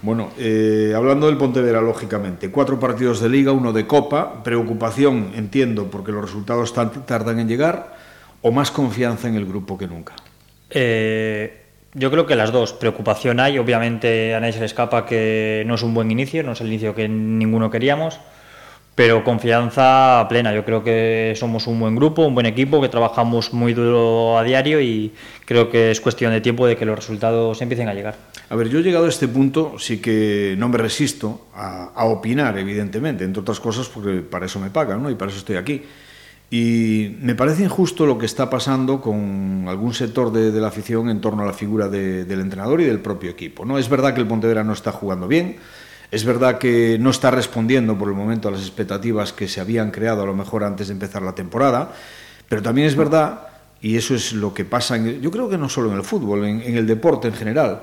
Bueno, 0.00 0.30
eh, 0.38 0.92
hablando 0.96 1.26
del 1.26 1.36
Pontevedra, 1.36 1.80
lógicamente, 1.80 2.50
cuatro 2.50 2.80
partidos 2.80 3.20
de 3.20 3.28
liga, 3.28 3.52
uno 3.52 3.72
de 3.72 3.86
copa, 3.86 4.42
preocupación, 4.42 5.32
entiendo, 5.34 5.90
porque 5.90 6.10
los 6.10 6.22
resultados 6.22 6.72
tardan 7.06 7.38
en 7.38 7.48
llegar, 7.48 7.96
o 8.40 8.50
más 8.50 8.70
confianza 8.70 9.28
en 9.28 9.36
el 9.36 9.46
grupo 9.46 9.78
que 9.78 9.86
nunca. 9.86 10.14
Eh, 10.70 11.62
yo 11.94 12.10
creo 12.10 12.26
que 12.26 12.34
las 12.34 12.50
dos. 12.50 12.72
Preocupación 12.72 13.38
hay, 13.38 13.58
obviamente 13.58 14.34
a 14.34 14.40
nadie 14.40 14.54
se 14.54 14.60
le 14.60 14.66
escapa 14.66 15.04
que 15.04 15.62
no 15.66 15.74
es 15.74 15.82
un 15.82 15.94
buen 15.94 16.10
inicio, 16.10 16.42
no 16.42 16.52
es 16.52 16.60
el 16.60 16.68
inicio 16.68 16.94
que 16.94 17.08
ninguno 17.08 17.70
queríamos, 17.70 18.18
pero 19.02 19.24
confianza 19.24 20.24
plena. 20.28 20.54
Yo 20.54 20.64
creo 20.64 20.84
que 20.84 21.34
somos 21.34 21.66
un 21.66 21.80
buen 21.80 21.96
grupo, 21.96 22.24
un 22.24 22.34
buen 22.34 22.46
equipo, 22.46 22.80
que 22.80 22.88
trabajamos 22.88 23.52
muy 23.52 23.74
duro 23.74 24.38
a 24.38 24.44
diario 24.44 24.80
y 24.80 25.12
creo 25.44 25.68
que 25.68 25.90
es 25.90 26.00
cuestión 26.00 26.30
de 26.30 26.40
tiempo 26.40 26.68
de 26.68 26.76
que 26.76 26.86
los 26.86 26.94
resultados 26.94 27.60
empiecen 27.60 27.88
a 27.88 27.94
llegar. 27.94 28.14
A 28.48 28.54
ver, 28.54 28.68
yo 28.68 28.78
he 28.78 28.82
llegado 28.84 29.06
a 29.06 29.08
este 29.08 29.26
punto, 29.26 29.74
sí 29.76 30.00
que 30.00 30.54
no 30.56 30.68
me 30.68 30.78
resisto 30.78 31.48
a, 31.52 31.86
a 31.96 32.04
opinar, 32.04 32.56
evidentemente, 32.56 33.24
entre 33.24 33.40
otras 33.40 33.58
cosas 33.58 33.88
porque 33.88 34.20
para 34.20 34.46
eso 34.46 34.60
me 34.60 34.70
pagan 34.70 35.02
¿no? 35.02 35.10
y 35.10 35.16
para 35.16 35.32
eso 35.32 35.40
estoy 35.40 35.56
aquí. 35.56 35.82
Y 36.48 37.16
me 37.20 37.34
parece 37.34 37.64
injusto 37.64 38.06
lo 38.06 38.18
que 38.18 38.26
está 38.26 38.48
pasando 38.48 39.00
con 39.00 39.64
algún 39.66 39.94
sector 39.94 40.30
de, 40.30 40.52
de 40.52 40.60
la 40.60 40.68
afición 40.68 41.10
en 41.10 41.20
torno 41.20 41.42
a 41.42 41.46
la 41.46 41.54
figura 41.54 41.88
de, 41.88 42.24
del 42.24 42.38
entrenador 42.38 42.80
y 42.80 42.84
del 42.84 43.00
propio 43.00 43.32
equipo. 43.32 43.64
¿no? 43.64 43.78
Es 43.78 43.88
verdad 43.88 44.14
que 44.14 44.20
el 44.20 44.28
Pontevedra 44.28 44.62
no 44.62 44.74
está 44.74 44.92
jugando 44.92 45.26
bien, 45.26 45.56
es 46.12 46.26
verdad 46.26 46.58
que 46.58 46.98
no 47.00 47.08
está 47.08 47.30
respondiendo 47.30 47.96
por 47.96 48.08
el 48.08 48.14
momento 48.14 48.48
a 48.48 48.50
las 48.50 48.60
expectativas 48.60 49.32
que 49.32 49.48
se 49.48 49.62
habían 49.62 49.90
creado 49.90 50.22
a 50.22 50.26
lo 50.26 50.34
mejor 50.34 50.62
antes 50.62 50.88
de 50.88 50.92
empezar 50.92 51.22
la 51.22 51.34
temporada, 51.34 51.90
pero 52.50 52.60
también 52.60 52.86
es 52.86 52.94
verdad, 52.94 53.46
y 53.80 53.96
eso 53.96 54.14
es 54.14 54.34
lo 54.34 54.52
que 54.52 54.66
pasa, 54.66 54.96
en, 54.96 55.22
yo 55.22 55.30
creo 55.30 55.48
que 55.48 55.56
no 55.56 55.70
solo 55.70 55.90
en 55.90 55.96
el 55.96 56.04
fútbol, 56.04 56.44
en, 56.44 56.76
el 56.76 56.86
deporte 56.86 57.28
en 57.28 57.34
general, 57.34 57.80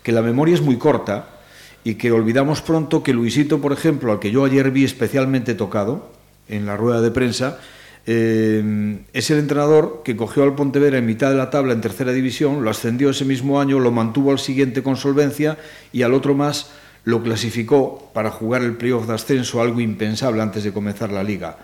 que 0.00 0.12
la 0.12 0.22
memoria 0.22 0.54
es 0.54 0.62
muy 0.62 0.78
corta 0.78 1.40
y 1.82 1.96
que 1.96 2.12
olvidamos 2.12 2.62
pronto 2.62 3.02
que 3.02 3.12
Luisito, 3.12 3.60
por 3.60 3.72
ejemplo, 3.72 4.12
al 4.12 4.20
que 4.20 4.30
yo 4.30 4.44
ayer 4.44 4.70
vi 4.70 4.84
especialmente 4.84 5.54
tocado 5.54 6.12
en 6.48 6.66
la 6.66 6.76
rueda 6.76 7.00
de 7.00 7.10
prensa, 7.10 7.58
eh, 8.06 9.00
es 9.12 9.30
el 9.32 9.40
entrenador 9.40 10.02
que 10.04 10.16
cogió 10.16 10.44
al 10.44 10.54
Pontevedra 10.54 10.98
en 10.98 11.06
mitad 11.06 11.30
de 11.30 11.36
la 11.36 11.50
tabla 11.50 11.72
en 11.72 11.80
tercera 11.80 12.12
división, 12.12 12.62
lo 12.62 12.70
ascendió 12.70 13.10
ese 13.10 13.24
mismo 13.24 13.60
año, 13.60 13.80
lo 13.80 13.90
mantuvo 13.90 14.30
al 14.30 14.38
siguiente 14.38 14.84
con 14.84 14.96
solvencia 14.96 15.58
y 15.92 16.02
al 16.02 16.14
otro 16.14 16.34
más 16.36 16.70
lo 17.04 17.22
clasificó 17.22 18.10
para 18.12 18.30
jugar 18.30 18.62
el 18.62 18.76
playoff 18.76 19.06
de 19.06 19.14
ascenso, 19.14 19.60
algo 19.60 19.80
impensable 19.80 20.42
antes 20.42 20.64
de 20.64 20.72
comenzar 20.72 21.10
la 21.10 21.22
liga. 21.22 21.56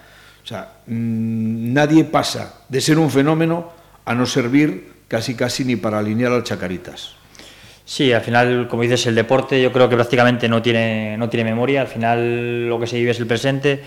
O 0.42 0.46
sea, 0.46 0.80
mmm, 0.86 1.72
nadie 1.72 2.04
pasa 2.04 2.62
de 2.68 2.80
ser 2.80 2.98
un 2.98 3.10
fenómeno 3.10 3.72
a 4.04 4.14
no 4.14 4.26
servir 4.26 4.92
casi 5.08 5.34
casi 5.34 5.64
ni 5.64 5.76
para 5.76 5.98
alinear 5.98 6.32
al 6.32 6.44
Chacaritas. 6.44 7.14
Sí, 7.84 8.12
al 8.12 8.20
final, 8.20 8.68
como 8.68 8.82
dices, 8.82 9.06
el 9.06 9.14
deporte 9.14 9.62
yo 9.62 9.72
creo 9.72 9.88
que 9.88 9.96
prácticamente 9.96 10.48
no 10.48 10.60
tiene, 10.60 11.16
no 11.16 11.28
tiene 11.28 11.50
memoria, 11.50 11.80
al 11.80 11.86
final 11.86 12.68
lo 12.68 12.78
que 12.78 12.86
se 12.86 12.96
vive 12.96 13.12
es 13.12 13.20
el 13.20 13.26
presente 13.26 13.82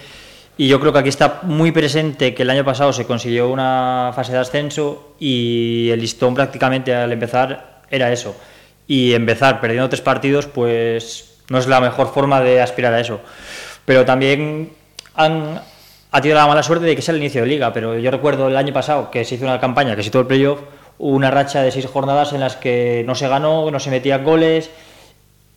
y 0.58 0.68
yo 0.68 0.80
creo 0.80 0.92
que 0.94 1.00
aquí 1.00 1.10
está 1.10 1.40
muy 1.44 1.72
presente 1.72 2.34
que 2.34 2.44
el 2.44 2.50
año 2.50 2.66
pasado 2.66 2.94
se 2.94 3.06
consiguió 3.06 3.50
una 3.50 4.12
fase 4.16 4.34
de 4.34 4.40
ascenso 4.40 5.16
y 5.20 5.90
el 5.92 6.00
listón 6.00 6.34
prácticamente 6.34 6.94
al 6.94 7.12
empezar 7.12 7.82
era 7.90 8.12
eso. 8.12 8.36
Y 8.88 9.14
empezar 9.14 9.62
perdiendo 9.62 9.90
tres 9.90 10.02
partidos, 10.02 10.48
pues 10.48 11.31
no 11.52 11.58
es 11.58 11.68
la 11.68 11.82
mejor 11.82 12.08
forma 12.08 12.40
de 12.40 12.62
aspirar 12.62 12.94
a 12.94 13.02
eso. 13.02 13.20
Pero 13.84 14.06
también 14.06 14.72
han, 15.16 15.62
ha 16.12 16.22
tenido 16.22 16.40
la 16.40 16.48
mala 16.48 16.64
suerte 16.64 16.86
de 16.86 16.96
que 16.96 17.02
sea 17.02 17.14
el 17.14 17.20
inicio 17.20 17.42
de 17.42 17.48
liga. 17.48 17.74
Pero 17.74 17.98
yo 18.00 18.10
recuerdo 18.10 18.48
el 18.48 18.56
año 18.56 18.74
pasado 18.74 19.12
que 19.12 19.26
se 19.26 19.36
hizo 19.36 19.44
una 19.44 19.60
campaña, 19.60 19.98
que 19.98 20.02
se 20.02 20.10
hizo 20.10 20.22
el 20.22 20.28
playoff, 20.28 20.62
una 20.98 21.30
racha 21.30 21.62
de 21.62 21.72
seis 21.72 21.86
jornadas 21.88 22.32
en 22.32 22.40
las 22.40 22.56
que 22.56 23.04
no 23.06 23.16
se 23.16 23.28
ganó, 23.28 23.70
no 23.70 23.80
se 23.82 23.90
metían 23.90 24.24
goles 24.24 24.72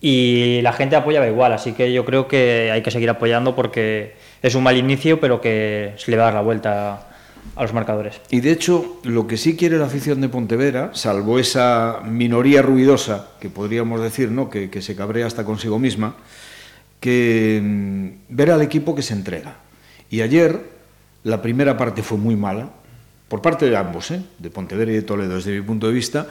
y 0.01 0.59
la 0.63 0.73
gente 0.73 0.97
apoyaba 0.97 1.27
igual, 1.27 1.53
así 1.53 1.71
que 1.71 1.93
yo 1.93 2.03
creo 2.03 2.27
que 2.27 2.69
hay 2.71 2.81
que 2.81 2.91
seguir 2.91 3.09
apoyando 3.09 3.55
porque 3.55 4.15
es 4.41 4.53
un 4.53 4.63
mal 4.63 4.75
inicio, 4.75 5.19
pero 5.19 5.39
que 5.39 5.93
se 5.95 6.11
le 6.11 6.17
va 6.17 6.23
a 6.23 6.25
dar 6.25 6.33
la 6.33 6.41
vuelta 6.41 7.07
a 7.55 7.63
los 7.63 7.73
marcadores. 7.73 8.21
Y 8.29 8.41
de 8.41 8.51
hecho, 8.51 8.99
lo 9.03 9.27
que 9.27 9.37
sí 9.37 9.55
quiere 9.55 9.77
la 9.77 9.85
afición 9.85 10.21
de 10.21 10.29
Pontevedra, 10.29 10.91
salvo 10.93 11.39
esa 11.39 12.01
minoría 12.03 12.61
ruidosa, 12.61 13.29
que 13.39 13.49
podríamos 13.49 14.01
decir, 14.01 14.31
¿no? 14.31 14.49
que, 14.49 14.69
se 14.81 14.95
cabrea 14.95 15.27
hasta 15.27 15.45
consigo 15.45 15.79
misma, 15.79 16.15
que 16.99 17.61
mm, 17.63 18.35
ver 18.35 18.51
al 18.51 18.61
equipo 18.61 18.95
que 18.95 19.01
se 19.01 19.13
entrega. 19.13 19.57
Y 20.09 20.21
ayer 20.21 20.61
la 21.23 21.41
primera 21.41 21.77
parte 21.77 22.03
fue 22.03 22.17
muy 22.17 22.35
mala, 22.35 22.69
por 23.27 23.41
parte 23.41 23.69
de 23.69 23.75
ambos, 23.75 24.11
¿eh? 24.11 24.21
de 24.37 24.49
Pontevedra 24.49 24.91
y 24.91 24.95
de 24.95 25.01
Toledo, 25.01 25.35
desde 25.35 25.59
mi 25.59 25.61
punto 25.65 25.87
de 25.87 25.93
vista, 25.93 26.27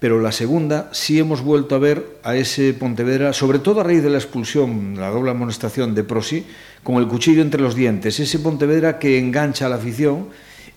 pero 0.00 0.20
la 0.20 0.32
segunda 0.32 0.88
sí 0.92 1.18
hemos 1.18 1.42
vuelto 1.42 1.74
a 1.74 1.78
ver 1.78 2.18
a 2.22 2.36
ese 2.36 2.74
Pontevedra, 2.74 3.32
sobre 3.32 3.58
todo 3.58 3.80
a 3.80 3.84
raíz 3.84 4.02
de 4.02 4.10
la 4.10 4.18
expulsión, 4.18 4.96
la 4.98 5.10
doble 5.10 5.30
amonestación 5.30 5.94
de 5.94 6.04
Prosi, 6.04 6.44
con 6.82 6.96
el 6.96 7.08
cuchillo 7.08 7.42
entre 7.42 7.62
los 7.62 7.74
dientes, 7.74 8.20
ese 8.20 8.38
Pontevedra 8.38 8.98
que 8.98 9.18
engancha 9.18 9.66
a 9.66 9.68
la 9.68 9.76
afición 9.76 10.28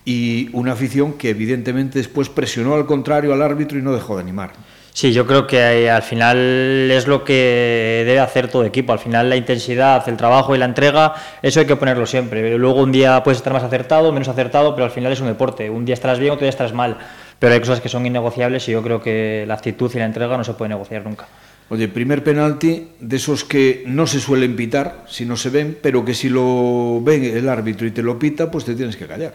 y 0.04 0.48
una 0.52 0.72
afición 0.72 1.14
que 1.14 1.30
evidentemente 1.30 1.98
después 1.98 2.28
presionó 2.28 2.74
al 2.74 2.86
contrario 2.86 3.34
al 3.34 3.42
árbitro 3.42 3.78
y 3.78 3.82
no 3.82 3.92
dejó 3.92 4.16
de 4.16 4.22
animar. 4.22 4.52
Sí, 4.98 5.12
yo 5.12 5.28
creo 5.28 5.46
que 5.46 5.88
al 5.88 6.02
final 6.02 6.90
es 6.90 7.06
lo 7.06 7.22
que 7.22 8.02
debe 8.04 8.18
hacer 8.18 8.48
todo 8.48 8.64
equipo. 8.64 8.92
Al 8.92 8.98
final 8.98 9.30
la 9.30 9.36
intensidad, 9.36 10.08
el 10.08 10.16
trabajo 10.16 10.56
y 10.56 10.58
la 10.58 10.64
entrega, 10.64 11.14
eso 11.40 11.60
hay 11.60 11.66
que 11.66 11.76
ponerlo 11.76 12.04
siempre. 12.04 12.58
Luego 12.58 12.82
un 12.82 12.90
día 12.90 13.22
puedes 13.22 13.38
estar 13.38 13.52
más 13.52 13.62
acertado, 13.62 14.10
menos 14.10 14.26
acertado, 14.26 14.74
pero 14.74 14.86
al 14.86 14.90
final 14.90 15.12
es 15.12 15.20
un 15.20 15.28
deporte. 15.28 15.70
Un 15.70 15.84
día 15.84 15.94
estarás 15.94 16.18
bien, 16.18 16.32
otro 16.32 16.40
día 16.40 16.50
estarás 16.50 16.72
mal. 16.72 16.98
Pero 17.38 17.54
hay 17.54 17.60
cosas 17.60 17.80
que 17.80 17.88
son 17.88 18.04
innegociables 18.04 18.68
y 18.68 18.72
yo 18.72 18.82
creo 18.82 19.00
que 19.00 19.44
la 19.46 19.54
actitud 19.54 19.90
y 19.94 19.98
la 19.98 20.06
entrega 20.06 20.36
no 20.36 20.44
se 20.44 20.54
puede 20.54 20.70
negociar 20.70 21.04
nunca. 21.04 21.26
Oye, 21.70 21.86
primer 21.86 22.24
penalti 22.24 22.88
de 22.98 23.16
esos 23.16 23.44
que 23.44 23.84
no 23.86 24.06
se 24.06 24.20
suelen 24.20 24.56
pitar 24.56 25.04
si 25.06 25.26
no 25.26 25.36
se 25.36 25.50
ven, 25.50 25.78
pero 25.80 26.04
que 26.04 26.14
si 26.14 26.30
lo 26.30 27.00
ven 27.02 27.24
el 27.24 27.48
árbitro 27.48 27.86
y 27.86 27.90
te 27.90 28.02
lo 28.02 28.18
pita, 28.18 28.50
pues 28.50 28.64
te 28.64 28.74
tienes 28.74 28.96
que 28.96 29.06
callar. 29.06 29.34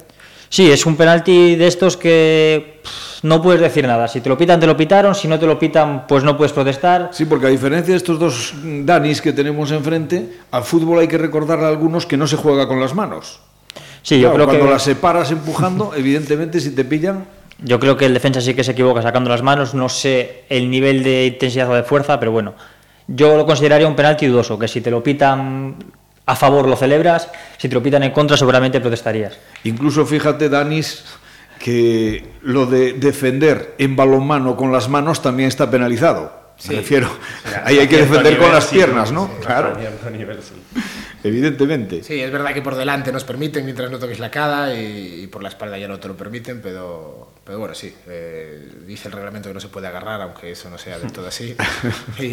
Sí, 0.49 0.69
es 0.71 0.85
un 0.85 0.95
penalti 0.95 1.55
de 1.55 1.67
estos 1.67 1.95
que 1.95 2.81
no 3.23 3.41
puedes 3.41 3.61
decir 3.61 3.87
nada. 3.87 4.07
Si 4.07 4.21
te 4.21 4.29
lo 4.29 4.37
pitan, 4.37 4.59
te 4.59 4.67
lo 4.67 4.75
pitaron. 4.75 5.15
Si 5.15 5.27
no 5.27 5.39
te 5.39 5.45
lo 5.45 5.57
pitan, 5.57 6.05
pues 6.07 6.23
no 6.23 6.37
puedes 6.37 6.53
protestar. 6.53 7.09
Sí, 7.11 7.25
porque 7.25 7.47
a 7.47 7.49
diferencia 7.49 7.91
de 7.91 7.97
estos 7.97 8.19
dos 8.19 8.53
Danis 8.63 9.21
que 9.21 9.33
tenemos 9.33 9.71
enfrente, 9.71 10.29
al 10.51 10.63
fútbol 10.63 10.99
hay 10.99 11.07
que 11.07 11.17
recordarle 11.17 11.65
a 11.65 11.69
algunos 11.69 12.05
que 12.05 12.17
no 12.17 12.27
se 12.27 12.35
juega 12.35 12.67
con 12.67 12.79
las 12.79 12.93
manos. 12.93 13.39
Sí, 14.03 14.19
yo 14.19 14.33
creo 14.33 14.45
cuando 14.45 14.65
que... 14.65 14.71
las 14.71 14.83
separas 14.83 15.31
empujando, 15.31 15.93
evidentemente 15.97 16.59
si 16.59 16.71
te 16.71 16.83
pillan... 16.83 17.25
Yo 17.59 17.79
creo 17.79 17.95
que 17.97 18.05
el 18.05 18.13
defensa 18.13 18.41
sí 18.41 18.53
que 18.53 18.63
se 18.63 18.71
equivoca 18.71 19.01
sacando 19.01 19.29
las 19.29 19.41
manos. 19.41 19.73
No 19.73 19.89
sé 19.89 20.43
el 20.49 20.69
nivel 20.69 21.03
de 21.03 21.25
intensidad 21.27 21.69
o 21.69 21.75
de 21.75 21.83
fuerza, 21.83 22.19
pero 22.19 22.31
bueno. 22.31 22.55
Yo 23.07 23.35
lo 23.37 23.45
consideraría 23.45 23.87
un 23.87 23.95
penalti 23.95 24.27
dudoso, 24.27 24.57
que 24.57 24.67
si 24.67 24.79
te 24.81 24.89
lo 24.89 25.03
pitan 25.03 25.75
a 26.25 26.35
favor 26.37 26.67
lo 26.69 26.75
celebras, 26.77 27.29
si 27.57 27.67
te 27.67 27.75
lo 27.75 27.83
pitan 27.83 28.01
en 28.03 28.11
contra 28.11 28.37
seguramente 28.37 28.79
protestarías. 28.79 29.37
Incluso 29.65 30.05
fíjate, 30.05 30.47
Danis, 30.47 31.03
que 31.59 32.25
lo 32.43 32.65
de 32.65 32.93
defender 32.93 33.75
en 33.77 33.95
balonmano 33.97 34.55
con 34.55 34.71
las 34.71 34.87
manos 34.87 35.21
también 35.21 35.49
está 35.49 35.69
penalizado. 35.69 36.41
Me 36.55 36.61
Sí. 36.63 36.75
refiero, 36.75 37.07
O 37.45 37.49
sea, 37.49 37.63
ahí 37.65 37.79
hay 37.79 37.87
que 37.89 37.97
defender 37.97 38.33
con 38.37 38.41
nivel 38.45 38.53
las 38.53 38.63
sí, 38.67 38.75
piernas, 38.75 39.09
sí, 39.09 39.15
¿no? 39.15 39.25
sí, 39.27 39.45
Claro, 39.45 39.73
a 39.75 39.79
cierto 39.79 40.09
nivel 40.11 40.37
sí. 40.41 40.53
evidentemente. 41.23 42.03
Sí, 42.03 42.21
es 42.21 42.31
verdad 42.31 42.53
que 42.53 42.61
por 42.61 42.75
delante 42.75 43.11
nos 43.11 43.23
permiten 43.25 43.65
mientras 43.65 43.91
no 43.91 43.99
toques 43.99 44.19
la 44.19 44.29
cara 44.31 44.73
y, 44.73 45.23
y 45.23 45.27
por 45.27 45.43
la 45.43 45.49
espalda 45.49 45.77
ya 45.77 45.87
no 45.89 45.99
te 45.99 46.07
lo 46.07 46.15
permiten, 46.15 46.61
pero, 46.61 47.32
pero 47.45 47.59
bueno, 47.59 47.75
sí. 47.75 47.93
eh, 48.07 48.69
dice 48.85 49.09
el 49.09 49.13
reglamento 49.13 49.49
que 49.49 49.53
no 49.53 49.59
se 49.59 49.67
puede 49.67 49.87
agarrar, 49.87 50.21
aunque 50.21 50.51
eso 50.51 50.69
no 50.69 50.77
sea 50.77 50.97
del 50.97 51.11
todo 51.11 51.27
así. 51.27 51.55
y, 52.19 52.23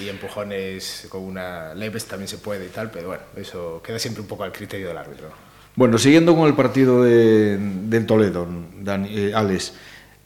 y 0.00 0.08
empujones 0.08 1.06
con 1.08 1.22
una 1.22 1.74
leves 1.74 2.04
también 2.04 2.28
se 2.28 2.38
puede 2.38 2.66
y 2.66 2.68
tal, 2.68 2.90
pero 2.90 3.08
bueno, 3.08 3.22
eso 3.36 3.80
queda 3.84 3.98
siempre 3.98 4.22
un 4.22 4.28
poco 4.28 4.44
al 4.44 4.52
criterio 4.52 4.88
del 4.88 4.98
árbitro. 4.98 5.28
Bueno, 5.74 5.96
siguiendo 5.96 6.36
con 6.36 6.46
el 6.46 6.54
partido 6.54 7.02
de, 7.02 7.56
del 7.58 8.04
Toledo, 8.04 8.46
Dani, 8.80 9.08
eh, 9.10 9.32
Alex, 9.34 9.72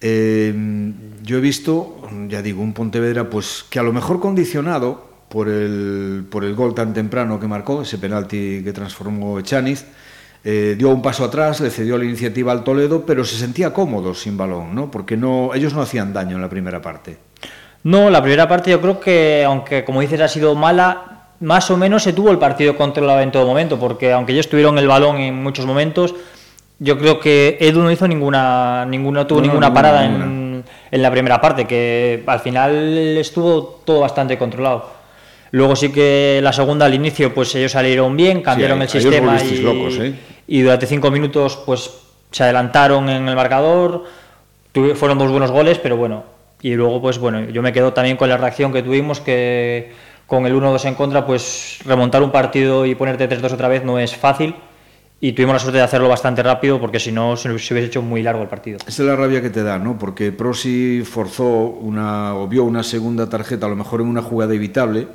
eh, 0.01 0.53
yo 1.23 1.39
he 1.39 1.41
visto, 1.41 2.03
ya 2.29 2.43
digo, 2.43 2.63
un 2.63 2.75
Pontevedra 2.75 3.31
pues 3.31 3.65
que 3.71 3.79
a 3.79 3.85
lo 3.85 3.93
mejor 3.93 4.19
condicionado 4.19 5.09
por 5.29 5.49
el, 5.49 6.27
por 6.29 6.45
el 6.45 6.55
gol 6.55 6.75
tan 6.75 6.93
temprano 6.93 7.39
que 7.39 7.47
marcó, 7.47 7.83
ese 7.83 7.99
penalti 7.99 8.63
que 8.65 8.73
transformó 8.73 9.39
Echaniz, 9.39 9.85
eh, 10.49 10.77
dio 10.79 10.91
un 10.91 11.03
paso 11.03 11.25
atrás, 11.25 11.61
le 11.61 11.71
cedió 11.71 11.99
la 11.99 12.05
iniciativa 12.05 12.53
al 12.53 12.63
Toledo, 12.63 13.05
pero 13.05 13.25
se 13.25 13.37
sentía 13.37 13.73
cómodo 13.73 14.15
sin 14.15 14.37
balón, 14.37 14.75
¿no? 14.77 14.91
Porque 14.93 15.17
no, 15.17 15.53
ellos 15.55 15.75
no 15.75 15.83
hacían 15.83 16.13
daño 16.13 16.37
en 16.37 16.43
la 16.43 16.49
primera 16.49 16.81
parte. 16.81 17.19
No, 17.83 18.11
la 18.11 18.23
primera 18.23 18.47
parte 18.47 18.71
yo 18.71 18.81
creo 18.81 19.01
que, 19.01 19.43
aunque 19.45 19.85
como 19.85 20.01
dices 20.01 20.21
ha 20.21 20.29
sido 20.29 20.55
mala, 20.55 21.25
más 21.41 21.69
o 21.73 21.77
menos 21.77 22.05
se 22.05 22.13
tuvo 22.13 22.31
el 22.31 22.39
partido 22.39 22.77
controlado 22.77 23.21
en 23.23 23.33
todo 23.33 23.45
momento, 23.45 23.77
porque 23.79 24.13
aunque 24.13 24.33
ellos 24.33 24.49
tuvieron 24.49 24.79
el 24.79 24.87
balón 24.87 25.17
en 25.17 25.35
muchos 25.43 25.67
momentos, 25.67 26.15
yo 26.79 26.97
creo 26.97 27.19
que 27.19 27.57
Edu 27.61 27.83
no 27.83 27.91
hizo 27.91 28.07
ninguna, 28.07 28.87
ninguna 28.87 29.27
tuvo 29.27 29.39
No, 29.41 29.47
ninguna 29.47 29.67
ninguna, 29.69 29.75
parada. 29.83 30.05
En, 30.07 30.63
en 30.93 31.03
la 31.03 31.11
primera 31.11 31.41
parte, 31.41 31.65
que 31.67 32.23
al 32.27 32.39
final 32.41 32.75
estuvo 33.19 33.81
todo 33.85 34.01
bastante 34.01 34.39
controlado. 34.39 34.95
Luego 35.53 35.75
sí 35.77 35.91
que 35.91 36.41
la 36.43 36.53
segunda 36.53 36.87
al 36.87 36.95
inicio, 36.95 37.33
pues 37.33 37.55
ellos 37.55 37.73
salieron 37.73 38.17
bien, 38.17 38.43
cambiaron 38.43 38.79
ahí- 38.81 38.89
el 38.93 39.01
sistema 39.01 39.43
y, 39.43 39.59
locos, 39.59 39.99
¿eh? 39.99 40.15
Y 40.47 40.63
durante 40.63 40.87
cinco 40.87 41.11
minutos 41.11 41.57
pues 41.67 41.91
se 42.31 42.43
adelantaron 42.43 43.09
en 43.09 43.29
el 43.29 43.37
marcador, 43.37 44.05
fueron 44.95 45.19
dos 45.19 45.31
buenos 45.31 45.51
goles, 45.51 45.79
pero 45.79 45.97
bueno, 45.97 46.25
y 46.61 46.75
luego 46.75 47.01
pues 47.01 47.19
bueno, 47.19 47.45
yo 47.51 47.63
me 47.63 47.73
quedo 47.73 47.93
también 47.93 48.17
con 48.17 48.29
la 48.29 48.37
reacción 48.37 48.73
que 48.73 48.83
tuvimos, 48.83 49.21
que 49.21 49.93
con 50.27 50.45
el 50.45 50.55
1-2 50.55 50.85
en 50.87 50.95
contra, 50.95 51.25
pues 51.25 51.79
remontar 51.85 52.23
un 52.23 52.33
partido 52.33 52.85
y 52.85 52.95
ponerte 52.95 53.29
3-2 53.29 53.53
otra 53.53 53.69
vez 53.69 53.85
no 53.85 53.99
es 53.99 54.17
fácil, 54.17 54.55
y 55.19 55.33
tuvimos 55.33 55.55
la 55.55 55.59
suerte 55.61 55.79
de 55.79 55.85
hacerlo 55.85 56.09
bastante 56.09 56.43
rápido, 56.43 56.79
porque 56.81 57.01
si 57.01 57.11
no 57.11 57.37
se 57.37 57.49
hubiese 57.49 57.79
hecho 57.83 58.03
muy 58.03 58.23
largo 58.23 58.43
el 58.43 58.49
partido. 58.49 58.79
Esa 58.87 59.03
es 59.03 59.09
la 59.09 59.17
rabia 59.17 59.41
que 59.41 59.51
te 59.51 59.63
da, 59.63 59.79
¿no? 59.79 59.99
Porque 59.99 60.31
Prosi 60.31 61.03
forzó 61.05 61.47
una, 61.47 62.35
o 62.35 62.47
vio 62.49 62.65
una 62.65 62.83
segunda 62.83 63.29
tarjeta, 63.29 63.67
a 63.67 63.69
lo 63.71 63.77
mejor 63.77 64.03
en 64.03 64.09
una 64.09 64.21
jugada 64.21 64.55
evitable. 64.55 65.09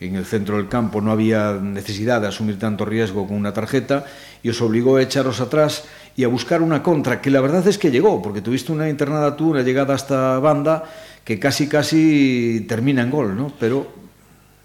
En 0.00 0.16
el 0.16 0.24
centro 0.24 0.56
del 0.56 0.68
campo 0.68 1.00
no 1.00 1.10
había 1.10 1.52
necesidad 1.54 2.20
de 2.20 2.28
asumir 2.28 2.58
tanto 2.58 2.84
riesgo 2.84 3.26
con 3.26 3.36
una 3.36 3.52
tarjeta 3.52 4.04
y 4.44 4.50
os 4.50 4.60
obligó 4.60 4.96
a 4.96 5.02
echaros 5.02 5.40
atrás 5.40 5.84
y 6.14 6.22
a 6.22 6.28
buscar 6.28 6.62
una 6.62 6.82
contra, 6.82 7.20
que 7.20 7.30
la 7.30 7.40
verdad 7.40 7.66
es 7.66 7.78
que 7.78 7.90
llegó, 7.90 8.22
porque 8.22 8.42
tuviste 8.42 8.70
una 8.70 8.88
internada 8.88 9.34
tú, 9.34 9.50
una 9.50 9.62
llegada 9.62 9.94
hasta 9.94 10.38
banda 10.38 10.84
que 11.24 11.40
casi 11.40 11.66
casi 11.66 12.64
termina 12.68 13.02
en 13.02 13.10
gol, 13.10 13.36
¿no? 13.36 13.50
Pero 13.58 14.04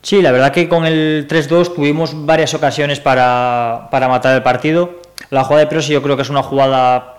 Sí, 0.02 0.22
la 0.22 0.32
verdad 0.32 0.52
que 0.54 0.70
con 0.70 0.86
el 0.86 1.28
3-2 1.28 1.76
tuvimos 1.76 2.26
varias 2.26 2.54
ocasiones 2.54 3.02
para, 3.02 3.90
para 3.92 4.08
matar 4.08 4.36
el 4.36 4.44
partido. 4.44 5.02
La 5.30 5.44
jugada 5.44 5.66
de 5.66 5.82
yo 5.82 6.02
creo 6.02 6.16
que 6.16 6.22
es 6.22 6.30
una 6.30 6.42
jugada 6.42 7.16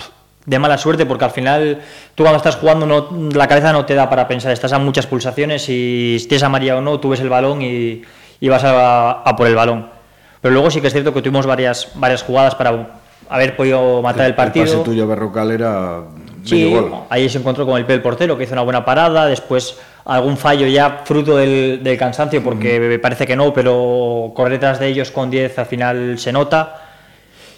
de 0.47 0.59
mala 0.59 0.79
suerte 0.79 1.05
porque 1.05 1.27
al 1.27 1.31
final 1.31 1.83
tú 2.15 2.23
cuando 2.23 2.39
estás 2.39 2.57
jugando 2.57 2.87
no, 2.87 3.31
la 3.33 3.47
cabeza 3.47 3.73
no 3.73 3.85
te 3.85 3.95
da 3.95 4.09
para 4.09 4.27
pensar, 4.27 4.53
estás 4.53 4.73
a 4.73 4.79
muchas 4.79 5.07
pulsaciones 5.07 5.69
y 5.69 6.17
si 6.19 6.27
tienes 6.27 6.43
amarilla 6.43 6.79
o 6.79 6.81
no, 6.81 6.99
tú 6.99 7.11
ves 7.11 7.21
el 7.21 7.29
balón 7.29 7.61
y, 7.61 8.03
y 8.41 8.49
vas 8.49 8.65
a, 8.65 9.11
a 9.11 9.37
por 9.37 9.47
el 9.47 9.55
balón. 9.55 10.00
Pero 10.41 10.55
luego 10.55 10.71
sí 10.71 10.81
que 10.81 10.87
es 10.87 10.93
cierto 10.93 11.13
que 11.13 11.23
tuvimos 11.23 11.47
varias, 11.47 11.93
varias 11.95 12.23
jugadas 12.23 12.55
para 12.55 13.01
haber 13.29 13.57
podido 13.57 14.03
matar 14.03 14.27
el 14.27 14.35
partido. 14.35 14.67
pase 14.67 14.79
tuyo 14.79 15.07
Berrocal 15.07 15.51
era 15.51 16.03
Sí, 16.45 16.75
ahí 17.11 17.29
se 17.29 17.39
encontró 17.39 17.67
con 17.67 17.77
el 17.79 17.85
pie 17.85 17.97
del 17.97 18.03
portero 18.03 18.37
que 18.37 18.45
hizo 18.45 18.53
una 18.55 18.63
buena 18.63 18.85
parada, 18.85 19.27
después 19.27 19.79
algún 20.05 20.37
fallo 20.37 20.67
ya 20.67 21.03
fruto 21.05 21.37
del, 21.37 21.81
del 21.83 21.99
cansancio, 21.99 22.43
porque 22.43 22.81
me 22.81 22.99
parece 22.99 23.27
que 23.27 23.37
no, 23.37 23.53
pero 23.53 24.33
correr 24.35 24.55
detrás 24.55 24.81
de 24.81 24.89
ellos 24.89 25.11
con 25.11 25.31
10 25.31 25.59
al 25.59 25.67
final 25.67 26.19
se 26.19 26.33
nota. 26.33 26.87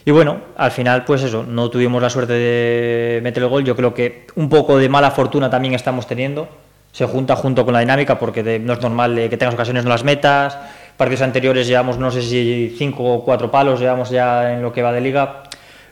Y 0.05 0.11
bueno, 0.11 0.39
al 0.57 0.73
final 0.73 1.05
pues 1.05 1.23
eso, 1.23 1.45
no 1.45 1.71
tuvimos 1.71 2.03
la 2.03 2.11
suerte 2.11 2.33
de 2.33 3.21
meter 3.23 3.43
el 3.45 3.49
gol, 3.49 3.65
yo 3.65 3.77
creo 3.77 3.95
que 3.95 4.27
un 4.35 4.49
poco 4.49 4.77
de 4.77 4.89
mala 4.89 5.13
fortuna 5.13 5.49
también 5.49 5.75
estamos 5.75 6.09
teniendo, 6.09 6.49
se 6.91 7.07
junta 7.07 7.37
junto 7.37 7.65
con 7.65 7.73
la 7.73 7.81
dinámica 7.81 8.19
porque 8.19 8.59
no 8.59 8.73
es 8.73 8.81
normal 8.81 9.15
que 9.31 9.37
tengas 9.37 9.55
ocasiones 9.55 9.85
no 9.85 9.91
las 9.91 10.03
metas, 10.03 10.59
partidos 11.03 11.23
anteriores 11.23 11.67
llevamos 11.67 11.99
no 11.99 12.13
sé 12.13 12.23
si 12.23 12.77
5 12.79 13.03
o 13.03 13.25
4 13.25 13.51
palos, 13.51 13.81
llevamos 13.81 14.09
ya 14.11 14.55
en 14.55 14.63
lo 14.63 14.73
que 14.73 14.83
va 14.83 14.93
de 14.93 15.01
liga, 15.01 15.43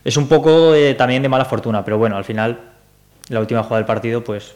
es 0.05 0.17
un 0.17 0.29
poco 0.29 0.73
eh, 0.73 0.95
también 0.95 1.21
de 1.21 1.29
mala 1.29 1.45
fortuna, 1.45 1.85
pero 1.85 1.99
bueno, 1.99 2.17
al 2.17 2.23
final 2.23 2.61
la 3.29 3.41
última 3.41 3.65
jugada 3.65 3.79
del 3.79 3.87
partido, 3.87 4.23
pues 4.23 4.55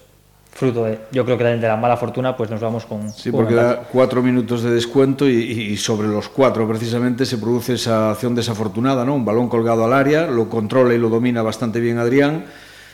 fruto 0.53 0.85
de, 0.85 1.01
yo 1.11 1.25
creo 1.25 1.37
que 1.37 1.43
de 1.43 1.67
la 1.67 1.77
mala 1.77 1.97
fortuna, 1.97 2.37
pues 2.37 2.51
nos 2.51 2.61
vamos 2.61 2.87
con. 2.87 3.11
Sí, 3.11 3.33
con 3.33 3.41
porque 3.41 3.57
da 3.57 3.83
cuatro 3.91 4.23
minutos 4.23 4.63
de 4.63 4.71
descuento 4.71 5.29
y, 5.29 5.33
y 5.33 5.77
sobre 5.77 6.07
los 6.07 6.29
cuatro 6.29 6.69
precisamente 6.69 7.27
se 7.27 7.39
produce 7.39 7.75
esa 7.75 8.13
acción 8.13 8.37
desafortunada, 8.37 9.05
¿no? 9.05 9.17
Un 9.17 9.25
balón 9.25 9.49
colgado 9.49 9.85
al 9.85 9.93
área, 9.93 10.29
lo 10.29 10.49
controla 10.49 10.95
y 10.95 10.99
lo 10.99 11.09
domina 11.09 11.43
bastante 11.43 11.81
bien 11.81 11.99
Adrián, 11.99 12.45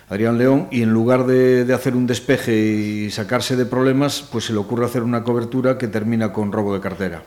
Adrián 0.08 0.38
León, 0.38 0.68
y 0.70 0.80
en 0.82 0.94
lugar 0.94 1.26
de, 1.26 1.66
de 1.66 1.74
hacer 1.74 1.94
un 1.94 2.06
despeje 2.06 2.56
y 2.56 3.10
sacarse 3.10 3.54
de 3.54 3.66
problemas, 3.66 4.26
pues 4.32 4.46
se 4.46 4.54
le 4.54 4.60
ocurre 4.60 4.86
hacer 4.86 5.02
una 5.02 5.22
cobertura 5.22 5.76
que 5.76 5.88
termina 5.88 6.32
con 6.32 6.52
robo 6.52 6.72
de 6.72 6.80
cartera. 6.80 7.22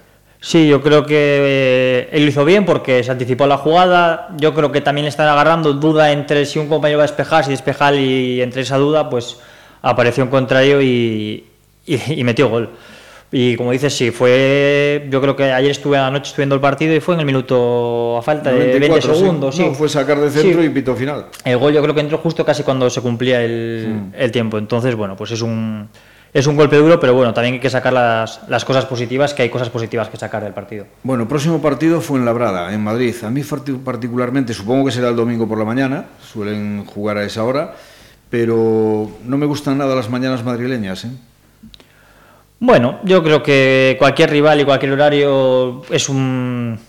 Sí, 0.46 0.68
yo 0.68 0.82
creo 0.82 1.06
que 1.06 1.16
eh, 1.18 2.10
él 2.12 2.24
lo 2.24 2.30
hizo 2.30 2.44
bien 2.44 2.66
porque 2.66 3.02
se 3.02 3.10
anticipó 3.12 3.48
la 3.48 3.56
jugada. 3.58 4.28
Yo 4.38 4.54
creo 4.54 4.74
que 4.74 4.82
también 4.82 5.06
le 5.06 5.10
están 5.10 5.30
agarrando 5.30 5.72
duda 5.72 6.12
entre 6.12 6.46
si 6.46 6.60
un 6.60 6.68
compañero 6.68 6.98
va 7.00 7.06
a 7.06 7.08
despejar, 7.08 7.46
si 7.46 7.52
despejar, 7.52 7.96
y 7.96 8.42
entre 8.42 8.64
esa 8.64 8.78
duda, 8.78 9.10
pues 9.10 9.38
apareció 9.82 10.22
un 10.26 10.30
contrario 10.30 10.82
y, 10.82 11.46
y- 11.86 12.14
y 12.20 12.24
metió 12.26 12.50
gol. 12.50 12.72
Y 13.32 13.56
como 13.56 13.72
dices, 13.72 13.96
sí, 13.96 14.12
fue. 14.12 15.08
Yo 15.10 15.22
creo 15.22 15.36
que 15.36 15.46
ayer 15.46 15.72
estuve 15.72 15.98
a 15.98 16.02
la 16.04 16.12
noche 16.12 16.28
estuve 16.28 16.44
viendo 16.44 16.56
el 16.56 16.62
partido 16.62 16.94
y 16.94 17.00
fue 17.00 17.14
en 17.16 17.22
el 17.22 17.26
minuto 17.26 18.18
a 18.18 18.22
falta 18.22 18.52
de 18.52 18.80
20 18.80 19.02
segundos. 19.02 19.56
Sí. 19.56 19.72
fue 19.74 19.88
sacar 19.88 20.20
de 20.20 20.30
centro 20.30 20.62
y 20.62 20.70
pito 20.70 20.94
final. 20.94 21.28
El 21.46 21.58
gol 21.58 21.72
yo 21.74 21.82
creo 21.82 21.96
que 21.96 22.02
entró 22.02 22.18
justo 22.18 22.44
casi 22.46 22.64
cuando 22.64 22.90
se 22.90 23.00
cumplía 23.02 23.42
el, 23.44 24.12
el 24.14 24.30
tiempo. 24.32 24.58
Entonces, 24.58 24.94
bueno, 24.96 25.16
pues 25.16 25.32
es 25.32 25.42
un 25.42 25.88
es 26.34 26.48
un 26.48 26.56
golpe 26.56 26.78
duro, 26.78 27.00
pero 27.00 27.14
bueno, 27.14 27.34
también 27.34 27.56
hay 27.56 27.60
que 27.60 27.70
sacar 27.70 27.94
las, 27.94 28.42
las, 28.48 28.66
cosas 28.66 28.86
positivas, 28.86 29.34
que 29.36 29.44
hay 29.44 29.50
cosas 29.50 29.70
positivas 29.70 30.10
que 30.10 30.18
sacar 30.18 30.44
del 30.44 30.54
partido. 30.54 30.88
Bueno, 31.04 31.28
próximo 31.28 31.62
partido 31.62 32.02
fue 32.02 32.18
en 32.18 32.26
Labrada, 32.26 32.74
en 32.74 32.84
Madrid. 32.84 33.16
A 33.24 33.30
mí 33.30 33.44
particularmente, 33.44 34.54
supongo 34.54 34.86
que 34.86 34.92
será 34.92 35.10
el 35.10 35.16
domingo 35.16 35.48
por 35.48 35.60
la 35.60 35.66
mañana, 35.66 36.06
suelen 36.22 36.86
jugar 36.86 37.18
a 37.18 37.24
esa 37.24 37.44
hora, 37.44 37.76
pero 38.32 39.12
no 39.26 39.38
me 39.38 39.46
gustan 39.46 39.78
nada 39.78 39.96
las 39.96 40.10
mañanas 40.10 40.44
madrileñas. 40.44 41.06
¿eh? 41.06 41.12
Bueno, 42.60 43.00
yo 43.04 43.24
creo 43.24 43.44
que 43.44 43.96
cualquier 44.00 44.32
rival 44.32 44.60
y 44.60 44.66
cualquier 44.66 44.94
horario 44.94 45.84
es 45.92 46.10
un 46.10 46.80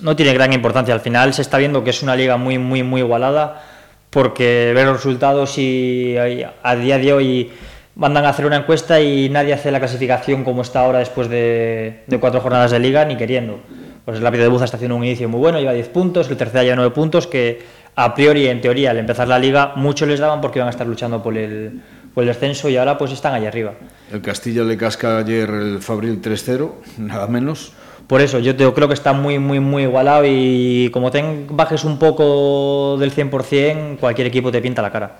no 0.00 0.14
tiene 0.14 0.34
gran 0.34 0.52
importancia. 0.52 0.92
Al 0.92 1.00
final 1.00 1.32
se 1.32 1.40
está 1.40 1.56
viendo 1.56 1.82
que 1.82 1.90
es 1.90 2.02
una 2.02 2.14
liga 2.14 2.36
muy, 2.36 2.58
muy, 2.58 2.82
muy 2.82 3.00
igualada, 3.00 3.62
porque 4.10 4.72
ver 4.74 4.84
los 4.84 4.96
resultados 4.96 5.56
y 5.56 6.16
a 6.18 6.76
día 6.76 6.98
de 6.98 7.12
hoy 7.14 7.50
mandan 7.96 8.24
a 8.24 8.30
hacer 8.30 8.46
una 8.46 8.56
encuesta 8.56 9.00
y 9.00 9.28
nadie 9.28 9.52
hace 9.52 9.70
la 9.70 9.78
clasificación 9.78 10.44
como 10.44 10.62
está 10.62 10.80
ahora 10.80 10.98
después 10.98 11.28
de, 11.28 12.04
cuatro 12.20 12.40
jornadas 12.40 12.70
de 12.70 12.78
liga, 12.78 13.04
ni 13.04 13.16
queriendo. 13.16 13.60
Pues 14.04 14.18
el 14.18 14.22
Rápido 14.22 14.42
de 14.42 14.50
Buza 14.50 14.64
está 14.64 14.76
haciendo 14.76 14.96
un 14.96 15.04
inicio 15.04 15.28
muy 15.28 15.40
bueno, 15.40 15.58
lleva 15.58 15.72
10 15.72 15.88
puntos, 15.88 16.28
el 16.28 16.36
tercero 16.36 16.62
lleva 16.62 16.76
9 16.76 16.94
puntos, 16.94 17.26
que 17.26 17.62
a 17.96 18.14
priori, 18.14 18.48
en 18.48 18.60
teoría, 18.60 18.90
al 18.90 18.98
empezar 18.98 19.28
la 19.28 19.38
liga, 19.38 19.72
mucho 19.76 20.04
les 20.04 20.20
daban 20.20 20.40
porque 20.40 20.58
iban 20.58 20.66
a 20.68 20.70
estar 20.70 20.86
luchando 20.86 21.22
por 21.22 21.36
el, 21.38 21.80
por 22.12 22.24
el 22.24 22.28
descenso 22.28 22.68
y 22.68 22.76
ahora 22.76 22.98
pues 22.98 23.12
están 23.12 23.34
allá 23.34 23.48
arriba. 23.48 23.74
El 24.12 24.20
Castilla 24.20 24.62
le 24.64 24.76
casca 24.76 25.18
ayer 25.18 25.48
el 25.48 25.80
Fabril 25.80 26.20
3-0, 26.20 26.70
nada 26.98 27.26
menos. 27.28 27.72
Por 28.06 28.20
eso, 28.20 28.38
yo 28.38 28.74
creo 28.74 28.88
que 28.88 28.94
está 28.94 29.14
muy, 29.14 29.38
muy, 29.38 29.60
muy 29.60 29.84
igualado 29.84 30.24
y 30.26 30.90
como 30.92 31.10
te 31.10 31.24
bajes 31.48 31.84
un 31.84 31.98
poco 31.98 32.98
del 32.98 33.14
100%, 33.14 33.98
cualquier 33.98 34.26
equipo 34.26 34.52
te 34.52 34.60
pinta 34.60 34.82
la 34.82 34.92
cara. 34.92 35.16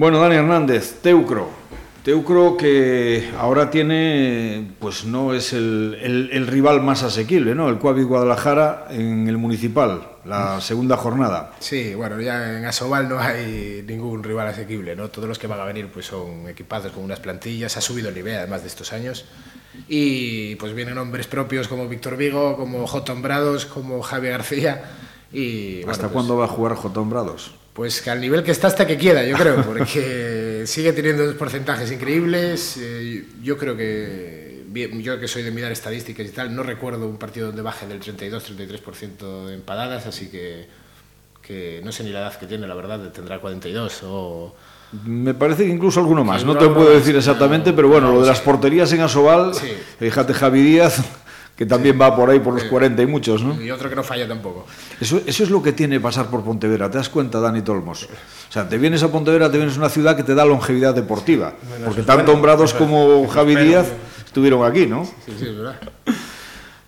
Bueno, 0.00 0.18
Dani 0.18 0.36
Hernández, 0.36 1.00
Teucro. 1.02 1.50
Teucro 2.02 2.56
que 2.56 3.30
ahora 3.38 3.70
tiene, 3.70 4.72
pues 4.78 5.04
no 5.04 5.34
es 5.34 5.52
el, 5.52 6.46
rival 6.48 6.80
más 6.80 7.02
asequible, 7.02 7.54
¿no? 7.54 7.68
El 7.68 7.76
Coavi 7.76 8.04
Guadalajara 8.04 8.86
en 8.88 9.28
el 9.28 9.36
municipal, 9.36 10.08
la 10.24 10.58
segunda 10.62 10.96
jornada. 10.96 11.52
Sí, 11.58 11.94
bueno, 11.94 12.18
ya 12.18 12.56
en 12.56 12.64
Asobal 12.64 13.10
no 13.10 13.20
hay 13.20 13.84
ningún 13.86 14.22
rival 14.22 14.48
asequible, 14.48 14.96
¿no? 14.96 15.10
Todos 15.10 15.28
los 15.28 15.38
que 15.38 15.46
van 15.46 15.60
a 15.60 15.64
venir 15.66 15.88
pues 15.92 16.06
son 16.06 16.48
equipados 16.48 16.92
con 16.92 17.04
unas 17.04 17.20
plantillas, 17.20 17.76
ha 17.76 17.82
subido 17.82 18.08
el 18.08 18.14
nivel 18.14 18.38
además 18.38 18.62
de 18.62 18.68
estos 18.68 18.94
años. 18.94 19.26
Y 19.86 20.54
pues 20.54 20.72
vienen 20.72 20.96
hombres 20.96 21.26
propios 21.26 21.68
como 21.68 21.86
Víctor 21.88 22.16
Vigo, 22.16 22.56
como 22.56 22.86
Jotón 22.86 23.20
Brados, 23.20 23.66
como 23.66 24.00
Javier 24.00 24.32
García. 24.32 24.82
Y, 25.30 25.82
¿Hasta 25.82 26.04
pues 26.04 26.12
cuándo 26.14 26.38
va 26.38 26.46
a 26.46 26.48
jugar 26.48 26.74
Jotón 26.74 27.10
Brados? 27.10 27.59
Pues 27.72 28.02
que 28.02 28.10
al 28.10 28.20
nivel 28.20 28.42
que 28.42 28.50
está 28.50 28.66
hasta 28.66 28.86
que 28.86 28.96
quiera, 28.96 29.24
yo 29.24 29.36
creo, 29.36 29.64
porque 29.64 30.62
sigue 30.66 30.92
teniendo 30.92 31.22
unos 31.22 31.36
porcentajes 31.36 31.90
increíbles. 31.92 32.76
Eh, 32.80 33.24
yo 33.42 33.56
creo 33.56 33.76
que, 33.76 34.64
yo 35.00 35.20
que 35.20 35.28
soy 35.28 35.42
de 35.42 35.50
mirar 35.50 35.70
estadísticas 35.70 36.26
y 36.26 36.30
tal, 36.30 36.54
no 36.54 36.62
recuerdo 36.62 37.08
un 37.08 37.16
partido 37.16 37.48
donde 37.48 37.62
baje 37.62 37.86
del 37.86 38.00
32-33% 38.00 39.46
de 39.46 39.54
empadadas, 39.54 40.06
así 40.06 40.28
que, 40.28 40.66
que 41.42 41.80
no 41.84 41.92
sé 41.92 42.02
ni 42.02 42.10
la 42.10 42.20
edad 42.20 42.38
que 42.38 42.46
tiene, 42.46 42.66
la 42.66 42.74
verdad, 42.74 43.12
tendrá 43.12 43.40
42 43.40 44.00
o... 44.04 44.54
Me 45.04 45.34
parece 45.34 45.64
que 45.64 45.70
incluso 45.70 46.00
alguno 46.00 46.24
más, 46.24 46.44
no 46.44 46.56
te 46.56 46.68
puedo 46.68 46.90
decir 46.90 47.14
exactamente, 47.14 47.72
pero 47.72 47.88
bueno, 47.88 48.12
lo 48.12 48.22
de 48.22 48.26
las 48.26 48.40
porterías 48.40 48.92
en 48.92 49.02
Asobal, 49.02 49.52
fíjate 50.00 50.34
Javi 50.34 50.62
Díaz, 50.62 51.04
que 51.60 51.66
también 51.66 52.00
va 52.00 52.16
por 52.16 52.30
ahí 52.30 52.40
por 52.40 52.54
los 52.54 52.64
40 52.64 53.02
y 53.02 53.06
muchos, 53.06 53.42
¿no? 53.42 53.60
Y 53.60 53.70
otro 53.70 53.90
que 53.90 53.94
no 53.94 54.02
falla 54.02 54.26
tampoco. 54.26 54.64
Eso, 54.98 55.20
eso 55.26 55.44
es 55.44 55.50
lo 55.50 55.62
que 55.62 55.72
tiene 55.72 56.00
pasar 56.00 56.30
por 56.30 56.42
Pontevedra, 56.42 56.90
¿te 56.90 56.96
das 56.96 57.10
cuenta, 57.10 57.38
Dani 57.38 57.60
Tolmos? 57.60 58.04
O 58.04 58.50
sea, 58.50 58.66
te 58.66 58.78
vienes 58.78 59.02
a 59.02 59.12
Pontevedra, 59.12 59.50
te 59.50 59.58
vienes 59.58 59.76
a 59.76 59.80
una 59.80 59.90
ciudad 59.90 60.16
que 60.16 60.22
te 60.22 60.34
da 60.34 60.46
longevidad 60.46 60.94
deportiva, 60.94 61.52
porque 61.84 62.00
tanto 62.00 62.32
Hombrados 62.32 62.72
como 62.72 63.28
Javi 63.28 63.56
Díaz 63.56 63.92
estuvieron 64.24 64.64
aquí, 64.64 64.86
¿no? 64.86 65.04
Sí, 65.04 65.36
sí, 65.38 65.48
es 65.48 65.56
verdad. 65.58 65.78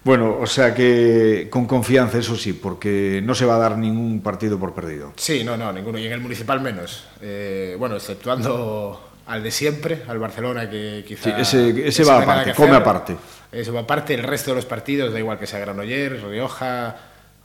Bueno, 0.05 0.39
o 0.41 0.47
sea 0.47 0.75
que 0.75 1.49
con 1.51 1.67
confianza, 1.67 2.17
eso 2.17 2.35
sí, 2.35 2.55
porque 2.55 3.21
no 3.23 3.35
se 3.35 3.45
va 3.45 3.57
a 3.57 3.59
dar 3.59 3.77
ningún 3.77 4.23
partido 4.23 4.59
por 4.59 4.73
perdido. 4.73 5.13
Sí, 5.17 5.45
no, 5.45 5.55
no, 5.59 5.71
ninguno, 5.71 5.99
y 5.99 6.07
en 6.07 6.13
el 6.15 6.21
municipal 6.23 6.63
menos. 6.63 7.05
Eh, 7.21 7.77
bueno, 7.79 7.97
exceptuando 7.97 9.12
al 9.27 9.43
de 9.43 9.51
siempre, 9.51 10.03
al 10.09 10.19
Barcelona, 10.19 10.69
que 10.69 11.05
quizá... 11.07 11.45
Sí, 11.45 11.83
ese, 11.85 12.05
va 12.05 12.23
aparte, 12.23 12.55
come 12.55 12.77
aparte. 12.77 13.17
Eso 13.51 13.73
va 13.73 13.81
aparte, 13.81 14.15
el 14.15 14.23
resto 14.23 14.51
de 14.51 14.57
los 14.57 14.67
partidos, 14.67 15.13
da 15.13 15.19
igual 15.19 15.39
que 15.39 15.47
sea 15.47 15.59
Granollers, 15.59 16.23
Rioja 16.23 16.97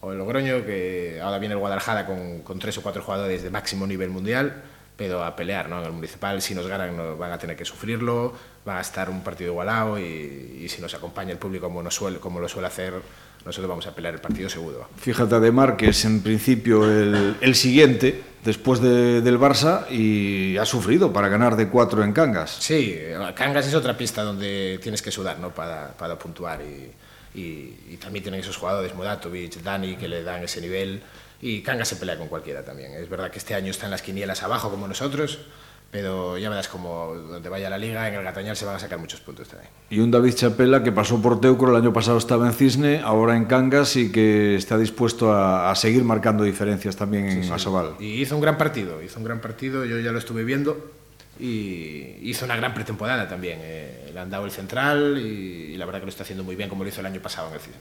o 0.01 0.11
el 0.11 0.17
Logroño, 0.17 0.65
que 0.65 1.19
ahora 1.21 1.39
viene 1.39 1.53
el 1.53 1.59
Guadalajara 1.59 2.05
con, 2.05 2.41
con 2.41 2.59
tres 2.59 2.77
o 2.77 2.81
cuatro 2.81 3.01
jugadores 3.03 3.43
de 3.43 3.49
máximo 3.49 3.85
nivel 3.85 4.09
mundial, 4.09 4.63
pero 4.95 5.23
a 5.23 5.35
pelear, 5.35 5.69
¿no? 5.69 5.79
En 5.79 5.85
el 5.85 5.91
municipal, 5.91 6.41
si 6.41 6.55
nos 6.55 6.67
ganan, 6.67 6.95
no, 6.95 7.17
van 7.17 7.31
a 7.31 7.37
tener 7.37 7.55
que 7.55 7.65
sufrirlo, 7.65 8.33
va 8.67 8.77
a 8.77 8.81
estar 8.81 9.09
un 9.09 9.21
partido 9.21 9.51
igualado 9.51 9.99
y, 9.99 10.61
y 10.63 10.69
si 10.69 10.81
nos 10.81 10.93
acompaña 10.93 11.31
el 11.31 11.37
público 11.37 11.67
como, 11.67 11.83
nos 11.83 11.93
suele, 11.93 12.19
como 12.19 12.39
lo 12.39 12.47
suele 12.47 12.67
hacer 12.67 12.93
nosotros 13.45 13.69
vamos 13.69 13.87
a 13.87 13.95
pelear 13.95 14.13
el 14.13 14.21
partido 14.21 14.49
seguro. 14.49 14.89
Fíjate, 14.97 15.35
Ademar, 15.35 15.77
que 15.77 15.89
es 15.89 16.05
en 16.05 16.21
principio 16.21 16.85
el, 16.85 17.37
el 17.41 17.55
siguiente 17.55 18.21
después 18.43 18.81
de, 18.81 19.21
del 19.21 19.39
Barça 19.39 19.89
y 19.91 20.57
ha 20.57 20.65
sufrido 20.65 21.11
para 21.11 21.27
ganar 21.27 21.55
de 21.55 21.67
cuatro 21.67 22.03
en 22.03 22.13
Cangas. 22.13 22.57
Sí, 22.59 22.97
Cangas 23.35 23.67
es 23.67 23.75
otra 23.75 23.97
pista 23.97 24.23
donde 24.23 24.79
tienes 24.81 25.01
que 25.01 25.11
sudar 25.11 25.39
¿no? 25.39 25.53
para, 25.53 25.89
para 25.97 26.17
puntuar 26.17 26.61
y, 26.61 27.39
y, 27.39 27.79
y, 27.89 27.97
también 27.97 28.23
tienen 28.23 28.39
esos 28.39 28.57
jugadores, 28.57 28.95
Mudatovic, 28.95 29.61
Dani, 29.61 29.97
que 29.97 30.07
le 30.07 30.23
dan 30.23 30.43
ese 30.43 30.61
nivel 30.61 31.01
y 31.41 31.61
Cangas 31.61 31.89
se 31.89 31.97
pelea 31.97 32.17
con 32.17 32.27
cualquiera 32.29 32.63
también. 32.63 32.93
Es 32.93 33.09
verdad 33.09 33.29
que 33.29 33.37
este 33.37 33.53
año 33.53 33.71
está 33.71 33.85
en 33.85 33.91
las 33.91 34.01
quinielas 34.01 34.41
abajo 34.43 34.69
como 34.69 34.87
nosotros, 34.87 35.39
pero 35.91 36.37
ya 36.37 36.49
verás 36.49 36.67
como 36.67 37.13
donde 37.15 37.49
vaya 37.49 37.69
la 37.69 37.77
liga, 37.77 38.07
en 38.07 38.15
el 38.15 38.23
Gatañal 38.23 38.55
se 38.57 38.65
van 38.65 38.75
a 38.75 38.79
sacar 38.79 38.99
muchos 38.99 39.21
puntos 39.21 39.47
también. 39.47 39.69
Y 39.89 39.99
un 39.99 40.11
David 40.11 40.33
Chapela 40.33 40.83
que 40.83 40.91
pasó 40.91 41.21
por 41.21 41.39
Teucro, 41.39 41.71
el 41.71 41.77
año 41.77 41.93
pasado 41.93 42.17
estaba 42.17 42.45
en 42.47 42.53
Cisne, 42.53 43.01
ahora 43.01 43.35
en 43.35 43.45
Cangas 43.45 43.95
y 43.95 44.11
que 44.11 44.55
está 44.55 44.77
dispuesto 44.77 45.31
a, 45.31 45.71
a 45.71 45.75
seguir 45.75 46.03
marcando 46.03 46.43
diferencias 46.43 46.95
también 46.95 47.27
en 47.27 47.43
sí, 47.43 47.51
Asobal. 47.51 47.95
Y 47.99 48.21
hizo 48.21 48.35
un 48.35 48.41
gran 48.41 48.57
partido, 48.57 49.01
hizo 49.01 49.19
un 49.19 49.25
gran 49.25 49.39
partido, 49.39 49.85
yo 49.85 49.99
ya 49.99 50.11
lo 50.11 50.19
estuve 50.19 50.43
viendo 50.43 50.91
y 51.39 52.17
hizo 52.21 52.45
una 52.45 52.55
gran 52.55 52.73
pretemporada 52.73 53.27
también. 53.27 53.59
Eh, 53.61 54.11
le 54.13 54.19
han 54.19 54.29
dado 54.29 54.45
el 54.45 54.51
central 54.51 55.17
y, 55.17 55.73
y, 55.73 55.77
la 55.77 55.85
verdad 55.85 55.99
que 55.99 56.05
lo 56.05 56.09
está 56.09 56.23
haciendo 56.23 56.43
muy 56.43 56.55
bien 56.55 56.69
como 56.69 56.83
lo 56.83 56.89
hizo 56.89 56.99
el 56.99 57.05
año 57.05 57.21
pasado 57.21 57.47
en 57.49 57.53
el 57.55 57.59
Cisne. 57.59 57.77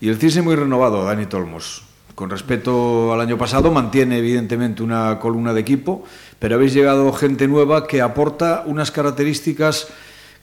Y 0.00 0.08
el 0.08 0.16
Cisne 0.16 0.42
muy 0.42 0.56
renovado, 0.56 1.04
Dani 1.04 1.26
Tolmos. 1.26 1.84
Con 2.16 2.30
respecto 2.30 3.12
al 3.12 3.20
año 3.20 3.36
pasado, 3.36 3.70
mantiene 3.70 4.16
evidentemente 4.16 4.82
una 4.82 5.18
columna 5.18 5.52
de 5.52 5.60
equipo, 5.60 6.04
pero 6.38 6.56
habéis 6.56 6.74
llegado 6.74 7.12
gente 7.12 7.48
nueva 7.48 7.86
que 7.86 8.00
aporta 8.00 8.64
unas 8.66 8.90
características 8.90 9.88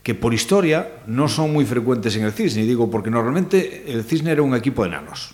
que 0.04 0.14
por 0.14 0.34
historia 0.34 0.90
no 1.08 1.30
son 1.30 1.54
muy 1.54 1.66
frecuentes 1.66 2.16
en 2.18 2.26
el 2.26 2.34
Cisne. 2.34 2.64
Y 2.64 2.68
digo, 2.68 2.92
porque 2.92 3.10
normalmente 3.10 3.86
el 3.88 4.04
Cisne 4.04 4.32
era 4.32 4.42
un 4.42 4.54
equipo 4.54 4.84
de 4.84 4.90
enanos, 4.90 5.34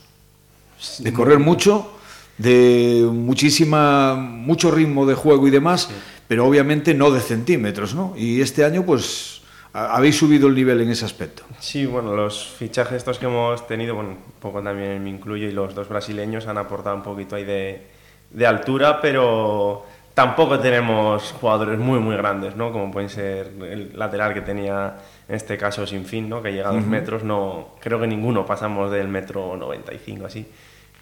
de 1.00 1.12
correr 1.12 1.40
mucho, 1.40 1.92
de 2.38 3.08
muchísima, 3.12 4.16
mucho 4.16 4.72
ritmo 4.72 5.06
de 5.06 5.16
juego 5.16 5.48
y 5.48 5.52
demás, 5.52 5.90
pero 6.28 6.46
obviamente 6.46 6.94
no 6.94 7.10
de 7.10 7.20
centímetros, 7.20 7.96
¿no? 7.96 8.14
Y 8.16 8.42
este 8.42 8.64
año, 8.64 8.86
pues 8.86 9.42
habéis 9.74 10.18
subido 10.18 10.48
el 10.48 10.56
nivel 10.56 10.82
en 10.82 10.90
ese 10.90 11.06
aspecto. 11.06 11.44
Sí, 11.60 11.86
bueno, 11.86 12.16
los 12.16 12.48
fichajes 12.48 12.98
estos 12.98 13.18
que 13.18 13.26
hemos 13.26 13.66
tenido, 13.68 13.96
bueno, 13.96 14.12
un 14.12 14.18
poco 14.40 14.62
también 14.62 15.04
me 15.04 15.10
incluyo, 15.10 15.48
y 15.48 15.52
los 15.52 15.74
dos 15.74 15.90
brasileños 15.90 16.46
han 16.46 16.58
aportado 16.60 16.96
un 16.96 17.04
poquito 17.04 17.36
ahí 17.36 17.44
de, 17.44 17.88
de 18.32 18.48
altura, 18.48 19.02
pero 19.02 19.86
tampoco 20.20 20.60
tenemos 20.60 21.34
jugadores 21.40 21.80
muy, 21.80 21.98
muy 22.00 22.18
grandes, 22.18 22.54
¿no? 22.54 22.74
Como 22.74 22.92
pueden 22.92 23.08
ser 23.08 23.54
el 23.62 23.92
lateral 23.96 24.34
que 24.34 24.42
tenía 24.42 24.96
en 25.30 25.34
este 25.34 25.58
caso 25.58 25.88
sin 25.88 26.04
fin, 26.04 26.28
¿no? 26.28 26.44
Que 26.44 26.52
llega 26.52 26.68
a 26.68 26.74
dos 26.74 26.82
uh 26.82 26.86
-huh. 26.86 26.90
metros, 26.90 27.24
no, 27.24 27.70
creo 27.80 28.02
que 28.02 28.08
ninguno 28.08 28.46
pasamos 28.46 28.92
del 28.92 29.08
metro 29.08 29.56
95 29.56 30.26
así. 30.26 30.46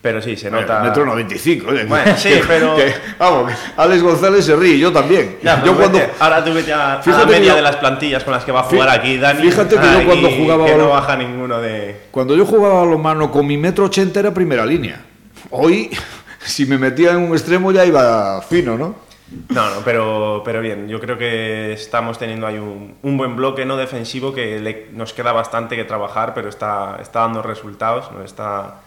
Pero 0.04 0.22
sí, 0.22 0.36
se 0.38 0.52
nota. 0.52 0.82
Metro 0.82 1.04
95, 1.04 1.66
oye. 1.68 1.86
Bueno, 1.86 2.16
sí, 2.16 2.30
pero. 2.48 2.76
Que, 2.76 2.94
vamos, 3.18 3.52
Alex 3.76 4.04
González 4.04 4.46
se 4.46 4.56
ríe, 4.56 4.78
yo 4.78 4.92
también. 4.92 5.40
Ya, 5.42 5.64
yo 5.64 5.76
cuando... 5.76 5.98
Vete, 5.98 6.12
ahora 6.20 6.46
tú 6.46 6.54
vete 6.54 6.72
a, 6.72 7.02
la 7.04 7.26
media 7.26 7.48
yo, 7.48 7.56
de 7.56 7.62
las 7.64 7.78
plantillas 7.78 8.24
con 8.24 8.34
las 8.34 8.46
que 8.46 8.52
va 8.52 8.60
a 8.60 8.64
jugar 8.66 8.90
aquí, 8.90 9.18
Dani. 9.18 9.42
Fíjate 9.42 9.78
que 9.78 9.94
yo 9.94 10.06
cuando 10.06 10.30
jugaba. 10.30 10.66
Que 10.68 10.76
no 10.76 10.90
baja 10.90 11.16
ninguno 11.16 11.60
de. 11.60 12.02
Cuando 12.12 12.36
yo 12.36 12.46
jugaba 12.46 12.84
a 12.84 12.86
lo 12.86 13.00
mano 13.00 13.32
con 13.32 13.48
mi 13.48 13.58
metro 13.58 13.86
80 13.86 14.20
era 14.20 14.32
primera 14.32 14.64
línea. 14.64 15.02
Hoy, 15.50 15.90
si 16.46 16.68
me 16.68 16.78
metía 16.78 17.14
en 17.14 17.18
un 17.18 17.32
extremo 17.32 17.72
ya 17.72 17.84
iba 17.84 18.44
fino, 18.44 18.78
¿no? 18.78 19.07
No, 19.50 19.76
no, 19.76 19.82
pero, 19.84 20.42
pero 20.46 20.62
bien, 20.62 20.88
yo 20.88 21.02
creo 21.02 21.18
que 21.18 21.74
estamos 21.74 22.18
teniendo 22.18 22.48
ahí 22.48 22.58
un, 22.58 22.96
un 23.02 23.18
buen 23.18 23.36
bloque 23.36 23.66
no 23.66 23.76
defensivo 23.76 24.34
que 24.34 24.60
le, 24.60 24.88
nos 24.94 25.12
queda 25.12 25.34
bastante 25.34 25.76
que 25.76 25.84
trabajar, 25.84 26.34
pero 26.34 26.48
está, 26.48 26.98
está 27.02 27.22
dando 27.22 27.42
resultados, 27.42 28.10
¿no? 28.14 28.24
está 28.24 28.82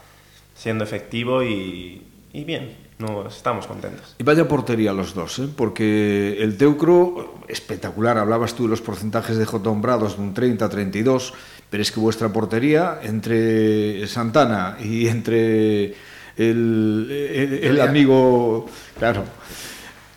siendo 0.55 0.85
efectivo 0.85 1.43
y, 1.43 2.03
y 2.33 2.45
bien, 2.45 2.75
nos 2.99 3.37
estamos 3.37 3.67
contentos. 3.67 4.15
Y 4.19 4.23
vaya 4.23 4.49
portería 4.49 4.95
los 4.95 5.15
dos, 5.15 5.39
¿eh? 5.41 5.49
porque 5.55 6.39
el 6.41 6.57
Teucro, 6.57 7.41
espectacular, 7.49 8.17
hablabas 8.17 8.55
tú 8.55 8.63
de 8.63 8.71
los 8.71 8.81
porcentajes 8.81 9.37
de 9.37 9.45
J. 9.45 9.69
Hombrados 9.69 10.17
de 10.17 10.23
un 10.23 10.33
30 10.33 10.65
a 10.65 10.69
32, 10.71 11.35
pero 11.69 11.83
es 11.83 11.93
que 11.93 12.01
vuestra 12.01 12.31
portería 12.31 12.99
entre 13.03 14.07
Santana 14.07 14.79
y 14.81 15.07
entre 15.07 15.95
el, 16.37 17.09
el, 17.11 17.61
el 17.63 17.81
amigo, 17.83 18.67
claro, 18.99 19.25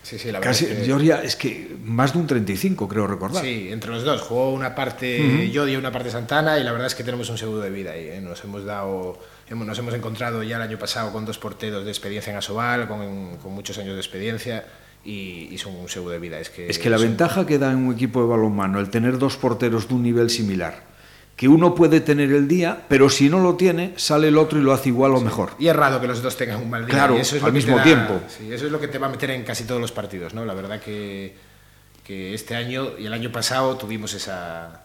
Sí, 0.04 0.20
sí, 0.20 0.28
la 0.32 0.40
verdad 0.40 0.52
casi, 0.52 0.66
es 0.66 0.72
que- 0.80 0.86
Georgia, 0.86 1.24
es 1.24 1.36
que 1.38 1.76
más 1.86 2.12
de 2.14 2.20
un 2.20 2.28
35 2.28 2.88
creo 2.90 3.08
recordar. 3.08 3.44
Sí, 3.44 3.70
entre 3.72 3.90
los 3.90 4.04
dos. 4.04 4.22
Jugó 4.22 4.52
una 4.54 4.76
parte 4.76 5.50
Yodi 5.50 5.72
y 5.72 5.76
una 5.78 5.92
parte 5.92 6.12
Santana 6.12 6.60
y 6.60 6.64
la 6.64 6.72
verdad 6.74 6.88
es 6.88 6.96
que 6.96 7.04
tenemos 7.06 7.30
un 7.30 7.38
seguro 7.38 7.62
de 7.62 7.70
vida 7.70 7.92
ahí. 7.94 8.08
¿eh? 8.10 8.20
Nos 8.22 8.44
hemos 8.44 8.66
dado, 8.66 9.18
hemos, 9.50 9.66
nos 9.66 9.80
hemos 9.80 9.94
encontrado 9.94 10.44
ya 10.44 10.58
el 10.58 10.62
año 10.62 10.78
pasado 10.78 11.12
con 11.14 11.26
dos 11.26 11.38
porteros 11.40 11.86
de 11.86 11.92
experiencia 11.92 12.32
en 12.32 12.38
Asobal, 12.38 12.88
con, 12.88 13.38
con 13.38 13.54
muchos 13.54 13.78
años 13.78 13.94
de 13.94 14.00
experiencia 14.02 14.66
y, 15.06 15.48
y 15.52 15.58
son 15.58 15.74
un 15.76 15.88
seguro 15.88 16.12
de 16.12 16.20
vida. 16.20 16.38
Es 16.40 16.50
que, 16.50 16.68
Es 16.68 16.78
que 16.80 16.90
la 16.90 16.98
son- 16.98 17.08
ventaja 17.08 17.46
que 17.46 17.58
da 17.58 17.72
en 17.72 17.78
un 17.78 17.94
equipo 17.94 18.22
de 18.22 18.28
balonmano 18.28 18.80
el 18.82 18.90
tener 18.90 19.18
dos 19.18 19.38
porteros 19.38 19.88
de 19.88 19.94
un 19.96 20.04
nivel 20.04 20.30
similar, 20.30 20.84
que 21.36 21.48
uno 21.48 21.74
puede 21.74 22.00
tener 22.00 22.32
el 22.32 22.48
día, 22.48 22.84
pero 22.88 23.10
si 23.10 23.28
no 23.30 23.40
lo 23.40 23.56
tiene, 23.56 23.94
sale 23.98 24.28
el 24.28 24.38
otro 24.38 24.60
y 24.60 24.62
lo 24.62 24.72
hace 24.72 24.90
igual 24.90 25.14
o 25.16 25.20
mejor. 25.22 25.52
Y 25.58 25.68
es 25.68 25.76
raro 25.76 26.00
que 26.00 26.08
los 26.08 26.22
dos 26.22 26.38
tengan 26.38 26.62
un 26.62 26.70
mal 26.70 26.86
día. 26.86 26.94
Claro, 26.96 27.18
y 27.18 27.22
eso 27.22 27.36
es 27.36 27.44
al 27.44 27.52
mismo 27.54 27.76
da- 27.78 27.84
tiempo. 27.84 28.20
sí, 28.28 28.52
eso 28.54 28.66
es 28.68 28.72
lo 28.72 28.80
que 28.80 28.88
te 28.88 29.00
va 29.00 29.08
a 29.08 29.10
meter 29.10 29.32
en 29.32 29.44
casi 29.44 29.64
todos 29.64 29.82
los 29.82 29.92
partidos, 29.92 30.34
¿no? 30.34 30.46
La 30.46 30.54
verdad 30.54 30.80
que, 30.80 31.36
que 32.04 32.34
este 32.34 32.56
año 32.56 32.92
y 33.00 33.06
el 33.08 33.14
año 33.14 33.32
pasado 33.32 33.76
tuvimos 33.78 34.14
esa, 34.14 34.84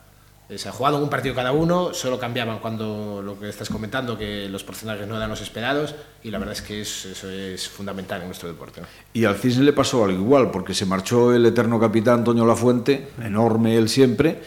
esa 0.49 0.71
jugada 0.71 0.97
un 0.97 1.07
partido 1.09 1.35
cada 1.35 1.51
uno, 1.51 1.93
solo 1.93 2.17
cambiaban 2.17 2.57
cuando 2.57 3.21
lo 3.23 3.39
que 3.39 3.47
estás 3.47 3.69
comentando, 3.69 4.17
que 4.17 4.49
los 4.49 4.63
porcentajes 4.63 5.07
no 5.07 5.17
eran 5.17 5.29
los 5.29 5.41
esperados, 5.41 5.93
y 6.23 6.31
la 6.31 6.39
verdad 6.39 6.53
es 6.55 6.63
que 6.63 6.81
es- 6.81 7.05
eso 7.05 7.29
es 7.29 7.69
fundamental 7.69 8.21
en 8.21 8.27
nuestro 8.27 8.47
deporte. 8.49 8.81
¿no? 8.81 8.87
Y 9.13 9.25
al 9.25 9.35
Cisne 9.35 9.63
le 9.65 9.73
pasó 9.73 10.03
algo 10.03 10.17
igual, 10.17 10.49
porque 10.49 10.73
se 10.73 10.87
marchó 10.87 11.31
el 11.31 11.45
eterno 11.45 11.79
capitán 11.79 12.23
Toño 12.23 12.43
Lafuente, 12.47 13.09
enorme 13.23 13.77
él 13.77 13.87
siempre, 13.87 14.39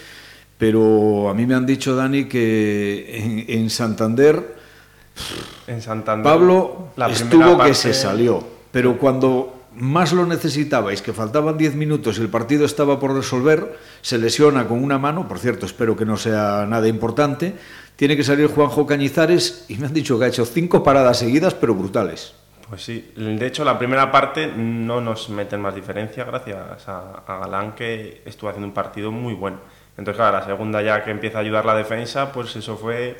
pero 0.62 1.28
a 1.28 1.34
mí 1.34 1.44
me 1.44 1.56
han 1.56 1.66
dicho, 1.66 1.96
Dani, 1.96 2.26
que 2.26 3.18
en, 3.18 3.44
en 3.48 3.68
Santander 3.68 4.54
En 5.66 5.82
Santander, 5.82 6.22
Pablo 6.22 6.90
la 6.94 7.08
estuvo 7.08 7.58
que 7.58 7.74
se 7.74 7.92
salió, 7.92 8.46
pero 8.70 8.96
cuando 8.96 9.64
más 9.74 10.12
lo 10.12 10.24
necesitabais, 10.24 11.02
que 11.02 11.12
faltaban 11.12 11.58
10 11.58 11.74
minutos 11.74 12.16
y 12.16 12.20
el 12.20 12.28
partido 12.28 12.64
estaba 12.64 13.00
por 13.00 13.12
resolver, 13.12 13.76
se 14.02 14.18
lesiona 14.18 14.68
con 14.68 14.84
una 14.84 15.00
mano, 15.00 15.26
por 15.26 15.40
cierto, 15.40 15.66
espero 15.66 15.96
que 15.96 16.04
no 16.04 16.16
sea 16.16 16.64
nada 16.68 16.86
importante, 16.86 17.54
tiene 17.96 18.16
que 18.16 18.22
salir 18.22 18.46
Juanjo 18.46 18.86
Cañizares 18.86 19.64
y 19.66 19.78
me 19.78 19.88
han 19.88 19.92
dicho 19.92 20.16
que 20.16 20.26
ha 20.26 20.28
hecho 20.28 20.44
cinco 20.44 20.84
paradas 20.84 21.18
seguidas, 21.18 21.54
pero 21.54 21.74
brutales. 21.74 22.34
Pues 22.68 22.84
sí, 22.84 23.12
de 23.16 23.44
hecho 23.44 23.64
la 23.64 23.80
primera 23.80 24.12
parte 24.12 24.46
no 24.46 25.00
nos 25.00 25.28
meten 25.28 25.60
más 25.60 25.74
diferencia 25.74 26.22
gracias 26.22 26.88
a, 26.88 27.24
a 27.26 27.38
Galán 27.40 27.74
que 27.74 28.22
estuvo 28.24 28.48
haciendo 28.48 28.68
un 28.68 28.74
partido 28.74 29.10
muy 29.10 29.34
bueno. 29.34 29.58
Entonces 29.98 30.16
claro, 30.16 30.38
la 30.38 30.44
segunda 30.44 30.80
ya 30.82 31.04
que 31.04 31.10
empieza 31.10 31.38
a 31.38 31.40
ayudar 31.42 31.64
la 31.64 31.74
defensa, 31.74 32.32
pues 32.32 32.54
eso 32.56 32.76
fue 32.76 33.16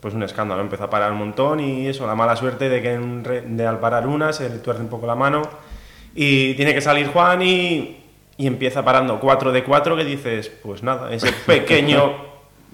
pues 0.00 0.14
un 0.14 0.22
escándalo, 0.24 0.60
empezó 0.62 0.84
a 0.84 0.90
parar 0.90 1.12
un 1.12 1.18
montón 1.18 1.60
y 1.60 1.86
eso, 1.86 2.06
la 2.06 2.14
mala 2.16 2.34
suerte 2.36 2.68
de 2.68 2.82
que 2.82 2.92
en 2.94 3.22
re- 3.24 3.42
de 3.42 3.66
al 3.66 3.78
parar 3.78 4.06
una 4.06 4.32
se 4.32 4.48
le 4.48 4.58
tuerce 4.58 4.82
un 4.82 4.88
poco 4.88 5.06
la 5.06 5.14
mano 5.14 5.42
y 6.14 6.54
tiene 6.54 6.74
que 6.74 6.80
salir 6.80 7.06
Juan 7.08 7.40
y, 7.42 8.02
y 8.36 8.46
empieza 8.48 8.84
parando 8.84 9.20
4 9.20 9.52
de 9.52 9.62
4 9.62 9.96
que 9.96 10.04
dices, 10.04 10.48
pues 10.62 10.82
nada, 10.82 11.12
ese 11.14 11.32
pequeño 11.46 12.14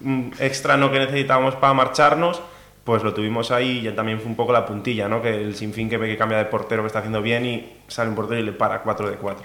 mm, 0.00 0.28
extra 0.40 0.76
no 0.78 0.90
que 0.90 0.98
necesitábamos 1.00 1.54
para 1.56 1.74
marcharnos, 1.74 2.40
pues 2.84 3.02
lo 3.02 3.12
tuvimos 3.12 3.50
ahí 3.50 3.78
y 3.78 3.82
ya 3.82 3.94
también 3.94 4.18
fue 4.20 4.28
un 4.30 4.36
poco 4.36 4.52
la 4.52 4.64
puntilla, 4.64 5.06
¿no? 5.08 5.20
Que 5.20 5.34
el 5.42 5.54
sinfín 5.54 5.90
que 5.90 5.98
ve 5.98 6.08
que 6.08 6.16
cambia 6.16 6.38
de 6.38 6.46
portero 6.46 6.82
que 6.82 6.86
está 6.86 7.00
haciendo 7.00 7.20
bien 7.20 7.44
y 7.44 7.76
sale 7.88 8.08
un 8.08 8.16
portero 8.16 8.40
y 8.40 8.44
le 8.44 8.52
para 8.52 8.80
4 8.80 9.10
de 9.10 9.16
4. 9.16 9.44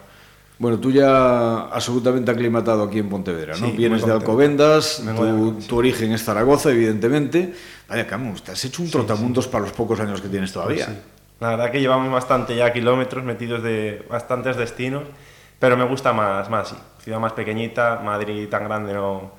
Bueno, 0.64 0.80
tú 0.80 0.92
ya 0.92 1.64
absolutamente 1.64 2.32
aclimatado 2.32 2.84
aquí 2.84 2.98
en 2.98 3.10
Pontevedra, 3.10 3.54
¿no? 3.60 3.68
Sí, 3.68 3.74
Vienes 3.74 4.06
de. 4.06 4.14
Alcobendas, 4.14 5.06
de 5.06 5.14
tu, 5.14 5.24
Alcobendas, 5.24 5.64
sí. 5.64 5.68
tu 5.68 5.78
origen 5.78 6.14
es 6.14 6.24
Zaragoza, 6.24 6.72
evidentemente. 6.72 7.54
Vaya, 7.90 8.08
Camus, 8.08 8.44
te 8.44 8.54
has 8.54 8.64
hecho 8.64 8.82
un 8.82 8.90
trotamundos 8.90 9.50
para 9.50 9.66
los 9.66 9.74
pocos 9.74 10.00
años 10.00 10.22
que 10.22 10.30
tienes 10.30 10.54
todavía. 10.54 10.86
Pues 10.86 10.98
sí. 10.98 11.04
La 11.42 11.50
verdad 11.50 11.70
que 11.70 11.82
llevamos 11.82 12.10
bastante 12.10 12.56
ya 12.56 12.72
kilómetros 12.72 13.26
metidos 13.26 13.62
de 13.62 14.06
bastantes 14.10 14.56
destinos, 14.56 15.04
pero 15.60 15.76
me 15.76 15.84
gusta 15.84 16.14
más, 16.14 16.50
más 16.50 16.70
sí. 16.70 16.76
Ciudad 17.00 17.20
más 17.20 17.34
pequeñita, 17.34 18.00
Madrid 18.02 18.48
tan 18.48 18.64
grande 18.64 18.94
no... 18.94 19.32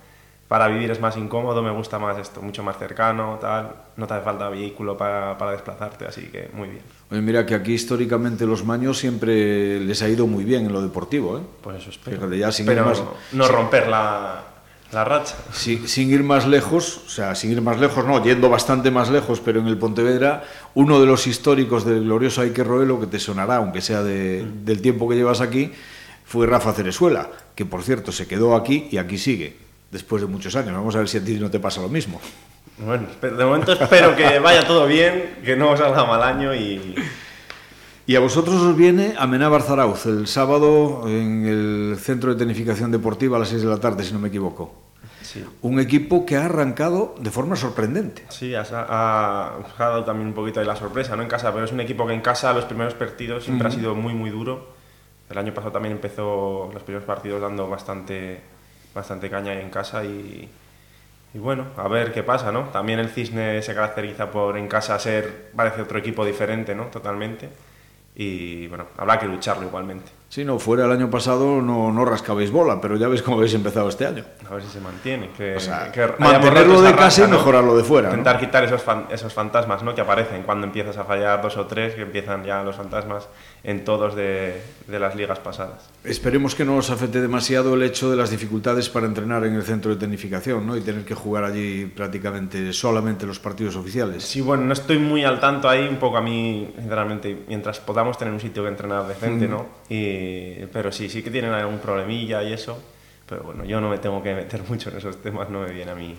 Para 0.47 0.69
vivir 0.69 0.91
es 0.91 1.01
más 1.01 1.17
incómodo, 1.17 1.63
me 1.63 1.71
gusta 1.71 1.99
más 1.99 2.19
esto, 2.19 2.43
mucho 2.43 2.63
más 2.63 2.77
cercano, 2.77 3.39
tal. 3.41 3.75
No 3.97 4.07
te 4.07 4.13
hace 4.13 4.25
falta 4.25 4.51
vehículo 4.51 4.95
para, 4.95 5.39
para 5.39 5.53
desplazarte, 5.53 6.05
así 6.05 6.27
que 6.27 6.51
muy 6.53 6.69
bien. 6.69 6.83
Oye, 7.11 7.21
mira 7.21 7.45
que 7.47 7.55
aquí 7.55 7.73
históricamente 7.75 8.47
los 8.47 8.65
maños 8.65 8.99
siempre 8.99 9.79
les 9.81 10.03
ha 10.03 10.09
ido 10.09 10.27
muy 10.27 10.45
bien 10.45 10.67
en 10.67 10.73
lo 10.73 10.83
deportivo, 10.83 11.39
¿eh? 11.39 11.43
Pues 11.63 11.79
eso 11.83 11.91
espero. 11.91 12.17
Fíjate, 12.17 12.39
ya 12.39 12.51
sin 12.51 12.67
pero 12.67 12.81
ir 12.83 12.87
más- 12.89 13.03
no 13.33 13.47
romper 13.47 13.89
la, 13.89 14.43
la 14.91 15.05
racha. 15.05 15.37
Si- 15.53 15.87
sin 15.87 16.11
ir 16.11 16.23
más 16.25 16.47
lejos, 16.47 17.03
o 17.07 17.09
sea, 17.11 17.35
sin 17.35 17.53
ir 17.53 17.61
más 17.61 17.79
lejos, 17.79 18.05
no, 18.07 18.23
yendo 18.25 18.49
bastante 18.49 18.91
más 18.91 19.11
lejos, 19.11 19.41
pero 19.41 19.61
en 19.61 19.67
el 19.69 19.77
Pontevedra, 19.79 20.45
uno 20.75 20.99
de 20.99 21.07
los 21.07 21.27
históricos 21.27 21.85
del 21.85 22.05
glorioso 22.05 22.43
Ike 22.43 22.65
Roelo, 22.65 22.99
que 22.99 23.07
te 23.07 23.19
sonará, 23.21 23.57
aunque 23.57 23.81
sea 23.83 24.03
de- 24.03 24.45
del 24.65 24.81
tiempo 24.81 25.09
que 25.09 25.15
llevas 25.15 25.41
aquí, 25.43 25.73
fue 26.25 26.47
Rafa 26.47 26.73
Cerezuela, 26.73 27.29
que 27.55 27.67
por 27.67 27.83
cierto 27.83 28.13
se 28.13 28.27
quedó 28.27 28.57
aquí 28.57 28.89
y 28.91 28.97
aquí 28.97 29.19
sigue, 29.19 29.57
después 29.93 30.23
de 30.23 30.27
muchos 30.29 30.57
años. 30.57 30.73
Vamos 30.73 30.97
a 30.97 30.99
ver 31.01 31.09
si 31.09 31.19
a 31.19 31.25
ti 31.25 31.35
no 31.35 31.51
te 31.51 31.61
pasa 31.61 31.83
lo 31.83 31.89
mismo. 31.91 32.19
Bueno, 32.79 33.07
de 33.23 33.45
momento 33.45 33.73
espero 33.73 34.17
que 34.17 34.39
vaya 34.41 34.67
todo 34.67 34.87
bien, 34.87 35.37
que 35.45 35.55
no 35.57 35.77
salga 35.77 36.05
mal 36.05 36.23
año 36.23 36.55
y, 36.55 36.95
Y 38.07 38.17
a 38.17 38.21
vosotros 38.21 38.57
os 38.57 38.77
viene 38.77 39.15
Amenábar 39.17 39.63
Zarauz 39.63 40.07
el 40.07 40.27
sábado 40.27 41.05
en 41.07 41.47
el 41.47 41.97
Centro 41.99 42.33
de 42.35 42.39
Tenificación 42.39 42.91
Deportiva 42.91 43.37
a 43.37 43.41
las 43.41 43.49
6 43.49 43.63
de 43.63 43.69
la 43.69 43.79
tarde, 43.79 44.03
si 44.05 44.13
no 44.13 44.19
me 44.19 44.29
equivoco. 44.29 44.75
sí. 45.23 45.45
Un 45.63 45.79
equipo 45.81 46.27
que 46.27 46.37
ha 46.37 46.47
arrancado 46.47 47.15
de 47.21 47.31
forma 47.31 47.55
sorprendente. 47.57 48.25
Sí, 48.29 48.55
ha, 48.55 48.63
ha- 48.73 49.53
ha 49.57 49.79
dado 49.79 50.05
también 50.05 50.29
un 50.29 50.35
poquito 50.35 50.59
de 50.61 50.67
la 50.67 50.77
sorpresa, 50.77 51.15
¿no? 51.17 51.23
En 51.23 51.29
casa, 51.29 51.53
pero 51.53 51.65
es 51.65 51.73
un 51.73 51.81
equipo 51.81 52.07
que 52.07 52.13
en 52.15 52.21
casa 52.21 52.53
los 52.53 52.65
primeros 52.65 52.95
partidos 52.95 53.45
siempre 53.45 53.69
ha 53.69 53.71
sido 53.71 53.95
muy, 53.95 54.13
muy 54.15 54.31
duro. 54.31 54.75
El 55.31 55.39
año 55.39 55.55
pasado 55.55 55.73
también 55.73 55.93
empezó 55.95 56.69
los 56.75 56.83
primeros 56.83 57.07
partidos 57.07 57.41
dando 57.41 57.69
bastante, 57.69 58.41
bastante 58.95 59.31
caña 59.31 59.55
en 59.59 59.71
casa 59.71 60.05
y, 60.05 60.49
y 61.35 61.39
bueno, 61.39 61.67
a 61.77 61.89
ver 61.89 62.13
qué 62.13 62.23
pasa, 62.23 62.51
¿no? 62.53 62.69
También 62.71 62.99
el 63.01 63.09
Cisne 63.11 63.61
se 63.61 63.75
caracteriza 63.75 64.31
por 64.31 64.57
en 64.57 64.69
casa 64.69 64.99
ser, 64.99 65.51
parece 65.55 65.83
otro 65.83 65.99
equipo 65.99 66.25
diferente, 66.25 66.75
¿no? 66.75 66.85
Totalmente. 66.85 67.51
Y 68.17 68.69
bueno, 68.69 68.87
habrá 68.97 69.19
que 69.19 69.27
lucharlo 69.27 69.67
igualmente. 69.67 70.13
Si 70.29 70.45
no, 70.45 70.61
fuera 70.61 70.85
el 70.85 70.93
año 70.93 71.11
pasado 71.11 71.61
no, 71.61 71.91
no 71.93 72.05
rascabais 72.05 72.53
bola, 72.53 72.81
pero 72.81 72.97
ya 72.97 73.09
ves 73.09 73.23
cómo 73.23 73.39
habéis 73.39 73.55
empezado 73.55 73.89
este 73.89 74.07
año. 74.07 74.25
A 74.49 74.55
ver 74.55 74.63
si 74.63 74.69
se 74.69 74.81
mantiene. 74.81 75.31
Que, 75.37 75.57
O 75.57 75.61
sea, 75.61 75.91
que 75.91 76.07
mantenerlo 76.19 76.81
de 76.81 76.95
casa 76.95 77.23
y 77.23 77.25
¿no? 77.25 77.37
mejorarlo 77.39 77.77
de 77.77 77.83
fuera, 77.83 78.09
¿no? 78.11 78.15
Intentar 78.17 78.39
quitar 78.39 78.63
esos, 78.63 78.81
fan- 78.83 79.07
esos 79.11 79.33
fantasmas 79.35 79.83
¿no? 79.83 79.97
que 79.97 80.01
aparecen 80.01 80.45
cuando 80.45 80.65
empiezas 80.65 80.97
a 80.97 81.03
fallar 81.05 81.43
dos 81.43 81.57
o 81.57 81.67
tres, 81.67 81.95
que 81.97 82.03
empiezan 82.03 82.45
ya 82.45 82.63
los 82.63 82.77
fantasmas 82.77 83.29
en 83.65 83.83
todos 83.83 84.15
de, 84.15 84.61
de 84.87 84.99
las 84.99 85.17
ligas 85.17 85.39
pasadas. 85.39 85.89
Esperemos 86.05 86.55
que 86.55 86.67
no 86.67 86.77
os 86.77 86.91
afecte 86.91 87.21
demasiado 87.21 87.75
el 87.75 87.83
hecho 87.83 88.11
de 88.11 88.17
las 88.17 88.31
dificultades 88.31 88.91
para 88.91 89.07
entrenar 89.07 89.45
en 89.45 89.55
el 89.55 89.63
centro 89.63 89.91
de 89.91 89.97
tecnificación 89.97 90.67
¿no? 90.67 90.77
y 90.77 90.83
tener 90.83 91.05
que 91.05 91.15
jugar 91.15 91.45
allí 91.45 91.87
prácticamente 91.87 92.73
solamente 92.75 93.25
los 93.25 93.41
partidos 93.41 93.77
oficiales. 93.77 94.23
Sí, 94.23 94.43
bueno, 94.43 94.65
no 94.65 94.75
estoy 94.75 94.99
muy 94.99 95.25
al 95.25 95.41
tanto 95.41 95.69
ahí, 95.69 95.89
un 95.89 95.97
poco 95.97 96.19
a 96.19 96.21
mí, 96.21 96.75
sinceramente, 96.79 97.45
mientras 97.49 97.81
podamos 97.81 98.19
tener 98.19 98.35
un 98.35 98.41
sitio 98.41 98.63
que 98.63 98.69
entrenar 98.69 99.09
decente, 99.09 99.49
¿no? 99.49 99.67
Y, 99.89 100.67
pero 100.67 100.93
sí, 100.93 101.09
sí 101.09 101.23
que 101.23 101.31
tienen 101.31 101.53
algún 101.53 101.79
problemilla 101.79 102.43
y 102.43 102.53
eso, 102.53 102.79
pero 103.27 103.45
bueno, 103.45 103.65
yo 103.65 103.81
no 103.81 103.89
me 103.89 103.97
tengo 103.97 104.23
que 104.23 104.35
meter 104.35 104.63
mucho 104.69 104.91
en 104.91 104.99
esos 104.99 105.23
temas, 105.23 105.49
no 105.49 105.61
me 105.61 105.73
viene 105.73 105.91
a 105.91 105.95
mí. 105.95 106.15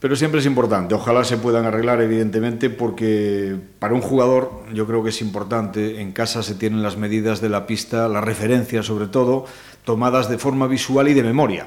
Pero 0.00 0.14
siempre 0.14 0.38
es 0.38 0.46
importante, 0.46 0.94
ojalá 0.94 1.24
se 1.24 1.38
puedan 1.38 1.64
arreglar 1.64 2.00
evidentemente 2.00 2.70
porque 2.70 3.56
para 3.80 3.94
un 3.94 4.00
jugador 4.00 4.62
yo 4.72 4.86
creo 4.86 5.02
que 5.02 5.10
es 5.10 5.20
importante, 5.20 6.00
en 6.00 6.12
casa 6.12 6.44
se 6.44 6.54
tienen 6.54 6.84
las 6.84 6.96
medidas 6.96 7.40
de 7.40 7.48
la 7.48 7.66
pista, 7.66 8.06
las 8.06 8.22
referencias 8.22 8.86
sobre 8.86 9.08
todo, 9.08 9.46
tomadas 9.84 10.28
de 10.28 10.38
forma 10.38 10.68
visual 10.68 11.08
y 11.08 11.14
de 11.14 11.24
memoria. 11.24 11.66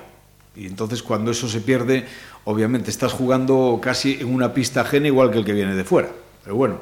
Y 0.56 0.66
entonces 0.66 1.04
cuando 1.04 1.32
eso 1.32 1.50
se 1.50 1.60
pierde, 1.60 2.06
obviamente 2.46 2.90
estás 2.90 3.12
jugando 3.12 3.80
casi 3.82 4.20
en 4.22 4.34
una 4.34 4.54
pista 4.54 4.82
ajena 4.82 5.08
igual 5.08 5.30
que 5.32 5.40
el 5.40 5.46
que 5.46 5.54
viene 5.54 5.76
de 5.76 5.84
fuera. 5.84 6.10
Pero 6.44 6.56
bueno. 6.56 6.80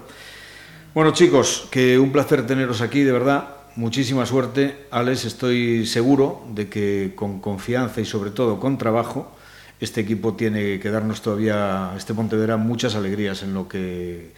Bueno 0.94 1.12
chicos, 1.12 1.68
que 1.72 1.98
un 1.98 2.12
placer 2.12 2.46
teneros 2.46 2.82
aquí, 2.82 3.02
de 3.02 3.12
verdad. 3.12 3.56
Muchísima 3.76 4.26
suerte, 4.26 4.86
Alex. 4.92 5.26
Estoy 5.26 5.86
seguro 5.86 6.44
de 6.54 6.68
que 6.68 7.14
con 7.16 7.40
confianza 7.40 8.02
y 8.02 8.06
sobre 8.06 8.32
todo 8.32 8.60
con 8.60 8.78
trabajo, 8.78 9.32
este 9.80 10.02
equipo 10.02 10.34
tiene 10.34 10.80
que 10.80 10.90
darnos 10.90 11.22
todavía, 11.22 11.94
este 11.96 12.14
Pontevedra, 12.14 12.58
muchas 12.58 12.96
alegrías 12.96 13.44
en 13.44 13.54
lo 13.54 13.68
que 13.68 14.32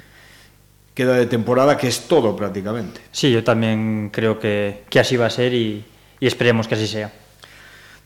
queda 0.93 1.15
de 1.15 1.25
temporada, 1.25 1.77
que 1.77 1.87
es 1.87 2.07
todo 2.07 2.35
prácticamente. 2.35 3.01
Sí, 3.11 3.31
yo 3.31 3.43
también 3.43 4.09
creo 4.11 4.39
que, 4.39 4.83
que 4.89 4.99
así 4.99 5.17
va 5.17 5.27
a 5.27 5.29
ser 5.29 5.53
y, 5.53 5.83
y 6.19 6.27
esperemos 6.27 6.67
que 6.67 6.75
así 6.75 6.87
sea. 6.87 7.11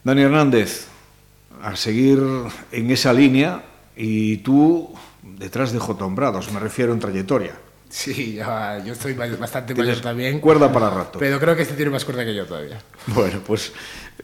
Dani 0.04 0.22
Hernández, 0.22 0.88
a 1.62 1.76
seguir 1.76 2.20
en 2.72 2.92
esa 2.92 3.12
línea 3.12 3.64
y 3.98 4.38
tú 4.38 4.94
detrás 5.24 5.72
de 5.72 5.80
J. 5.80 6.06
Hombrados, 6.06 6.52
me 6.52 6.60
refiero 6.60 6.94
en 6.94 7.00
trayectoria. 7.00 7.56
Sí, 7.90 8.36
yo 8.86 8.94
estoy 8.94 9.14
bastante 9.14 9.74
mayor 9.74 10.02
también. 10.02 10.40
Cuerda 10.40 10.72
para 10.72 10.90
rato. 10.90 11.18
Pero 11.18 11.40
creo 11.40 11.56
que 11.56 11.62
este 11.62 11.76
tiene 11.76 11.92
más 11.92 12.04
cuerda 12.04 12.26
que 12.26 12.36
yo 12.36 12.46
todavía. 12.46 12.82
Bueno, 13.08 13.40
pues 13.46 13.72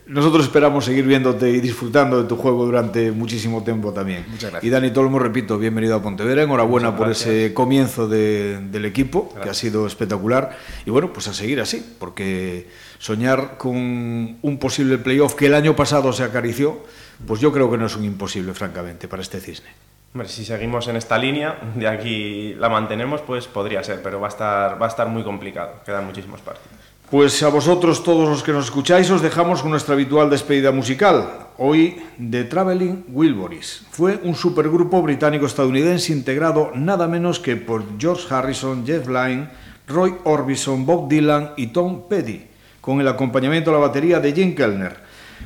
nosotros 0.05 0.43
esperamos 0.43 0.85
seguir 0.85 1.05
viéndote 1.05 1.49
y 1.49 1.61
disfrutando 1.61 2.21
de 2.21 2.27
tu 2.27 2.35
juego 2.35 2.65
durante 2.65 3.11
muchísimo 3.11 3.63
tiempo 3.63 3.93
también. 3.93 4.25
Muchas 4.27 4.51
gracias. 4.51 4.63
Y 4.63 4.69
Dani 4.69 4.91
Tolmo, 4.91 5.19
repito, 5.19 5.57
bienvenido 5.57 5.95
a 5.95 6.01
Pontevedra. 6.01 6.43
Enhorabuena 6.43 6.95
por 6.95 7.09
ese 7.09 7.53
comienzo 7.53 8.07
del 8.07 8.85
equipo, 8.85 9.33
que 9.41 9.49
ha 9.49 9.53
sido 9.53 9.87
espectacular. 9.87 10.57
Y 10.85 10.89
bueno, 10.89 11.13
pues 11.13 11.27
a 11.27 11.33
seguir 11.33 11.61
así, 11.61 11.95
porque 11.99 12.67
soñar 12.99 13.57
con 13.57 14.37
un 14.41 14.57
posible 14.59 14.97
playoff 14.97 15.35
que 15.35 15.45
el 15.45 15.53
año 15.53 15.75
pasado 15.75 16.11
se 16.13 16.23
acarició, 16.23 16.79
pues 17.25 17.39
yo 17.39 17.51
creo 17.51 17.71
que 17.71 17.77
no 17.77 17.85
es 17.85 17.95
un 17.95 18.03
imposible, 18.03 18.53
francamente, 18.53 19.07
para 19.07 19.21
este 19.21 19.39
cisne. 19.39 19.69
Hombre, 20.13 20.27
si 20.27 20.43
seguimos 20.43 20.89
en 20.89 20.97
esta 20.97 21.17
línea, 21.17 21.57
de 21.75 21.87
aquí 21.87 22.53
la 22.55 22.67
mantenemos, 22.67 23.21
pues 23.21 23.47
podría 23.47 23.81
ser, 23.81 24.01
pero 24.01 24.19
va 24.19 24.27
a 24.27 24.29
estar, 24.29 24.81
va 24.81 24.87
a 24.87 24.89
estar 24.89 25.07
muy 25.07 25.23
complicado. 25.23 25.75
Quedan 25.85 26.05
muchísimos 26.05 26.41
partidos. 26.41 26.80
Pues 27.11 27.43
a 27.43 27.49
vosotros, 27.49 28.05
todos 28.05 28.29
los 28.29 28.41
que 28.41 28.53
nos 28.53 28.63
escucháis, 28.63 29.11
os 29.11 29.21
dejamos 29.21 29.61
con 29.61 29.71
nuestra 29.71 29.95
habitual 29.95 30.29
despedida 30.29 30.71
musical. 30.71 31.49
Hoy, 31.57 32.01
The 32.17 32.45
Traveling 32.45 33.03
Wilburys. 33.09 33.83
Fue 33.91 34.17
un 34.23 34.33
supergrupo 34.33 35.01
británico-estadounidense 35.01 36.13
integrado 36.13 36.71
nada 36.73 37.09
menos 37.09 37.41
que 37.41 37.57
por 37.57 37.83
George 37.99 38.33
Harrison, 38.33 38.85
Jeff 38.85 39.09
Lynne, 39.09 39.49
Roy 39.89 40.15
Orbison, 40.23 40.85
Bob 40.85 41.09
Dylan 41.09 41.51
y 41.57 41.67
Tom 41.67 42.07
Petty, 42.07 42.45
con 42.79 43.01
el 43.01 43.07
acompañamiento 43.09 43.71
a 43.71 43.73
la 43.73 43.87
batería 43.87 44.21
de 44.21 44.31
Jim 44.31 44.55
Kellner. 44.55 44.95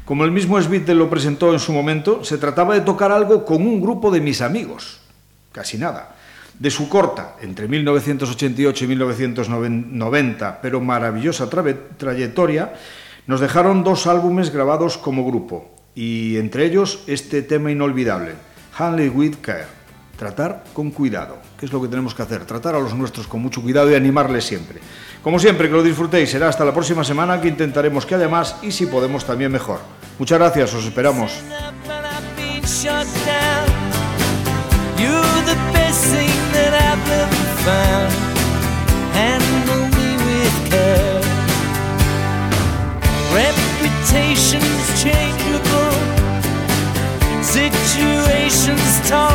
Como 0.05 0.23
el 0.23 0.29
mismo 0.29 0.61
Smith 0.61 0.87
lo 0.89 1.09
presentó 1.09 1.51
en 1.51 1.59
su 1.59 1.73
momento, 1.73 2.23
se 2.23 2.37
trataba 2.37 2.75
de 2.75 2.81
tocar 2.81 3.11
algo 3.11 3.43
con 3.43 3.63
un 3.63 3.81
grupo 3.81 4.11
de 4.11 4.21
mis 4.21 4.41
amigos. 4.41 4.99
Casi 5.51 5.79
nada. 5.79 6.14
De 6.59 6.71
su 6.71 6.87
corta, 6.87 7.35
entre 7.41 7.67
1988 7.67 8.85
y 8.85 8.87
1990, 8.87 10.61
pero 10.61 10.79
maravillosa 10.79 11.49
trayectoria, 11.49 12.73
nos 13.27 13.41
dejaron 13.41 13.83
dos 13.83 14.07
álbumes 14.07 14.51
grabados 14.51 14.97
como 14.97 15.25
grupo, 15.25 15.75
y 15.95 16.37
entre 16.37 16.65
ellos 16.65 17.03
este 17.07 17.41
tema 17.41 17.71
inolvidable, 17.71 18.33
Handley 18.77 19.09
with 19.09 19.35
Care, 19.41 19.65
tratar 20.17 20.63
con 20.73 20.91
cuidado, 20.91 21.37
que 21.59 21.65
es 21.65 21.73
lo 21.73 21.81
que 21.81 21.87
tenemos 21.87 22.15
que 22.15 22.21
hacer, 22.21 22.45
tratar 22.45 22.75
a 22.75 22.79
los 22.79 22.93
nuestros 22.93 23.27
con 23.27 23.41
mucho 23.41 23.61
cuidado 23.61 23.91
y 23.91 23.95
animarles 23.95 24.45
siempre. 24.45 24.79
Como 25.21 25.39
siempre, 25.39 25.67
que 25.67 25.73
lo 25.73 25.83
disfrutéis. 25.83 26.29
Será 26.29 26.49
hasta 26.49 26.63
la 26.63 26.73
próxima 26.73 27.03
semana 27.03 27.41
que 27.41 27.47
intentaremos 27.47 28.05
que 28.05 28.15
haya 28.15 28.29
más 28.29 28.57
y 28.61 28.71
si 28.71 28.85
podemos 28.85 29.25
también 29.25 29.51
mejor. 29.51 29.79
Muchas 30.19 30.37
gracias, 30.37 30.73
os 30.73 30.85
esperamos. 30.85 31.31
sun 37.65 38.11
and 39.27 39.43
only 39.75 40.11
with 40.27 40.55
care. 40.69 41.21
Reputations 43.41 44.83
changeable, 45.01 45.95
situations 47.41 49.09
tolerable. 49.09 49.34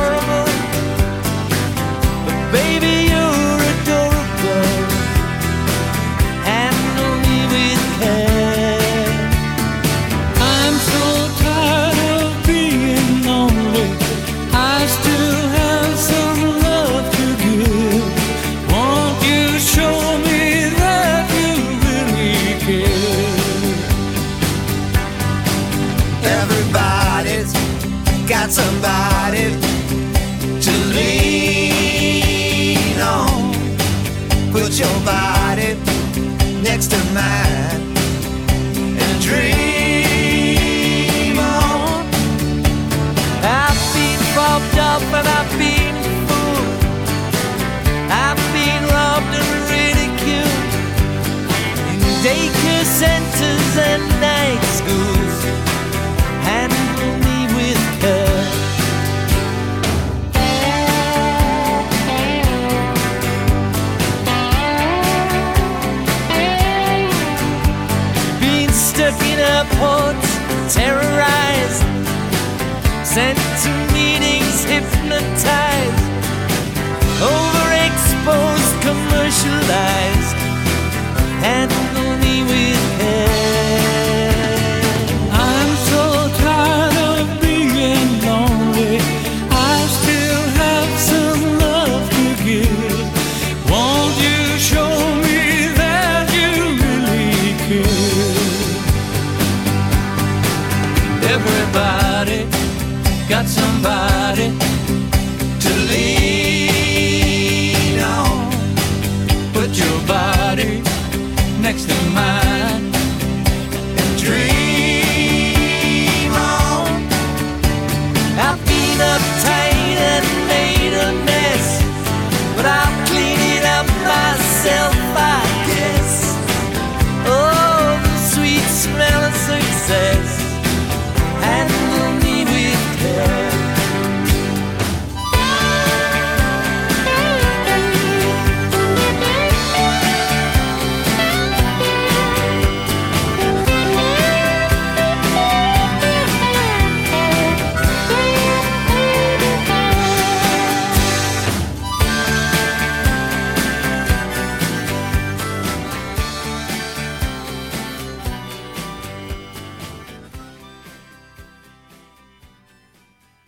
next 111.70 111.88
to 111.88 112.10
mine. 112.10 112.39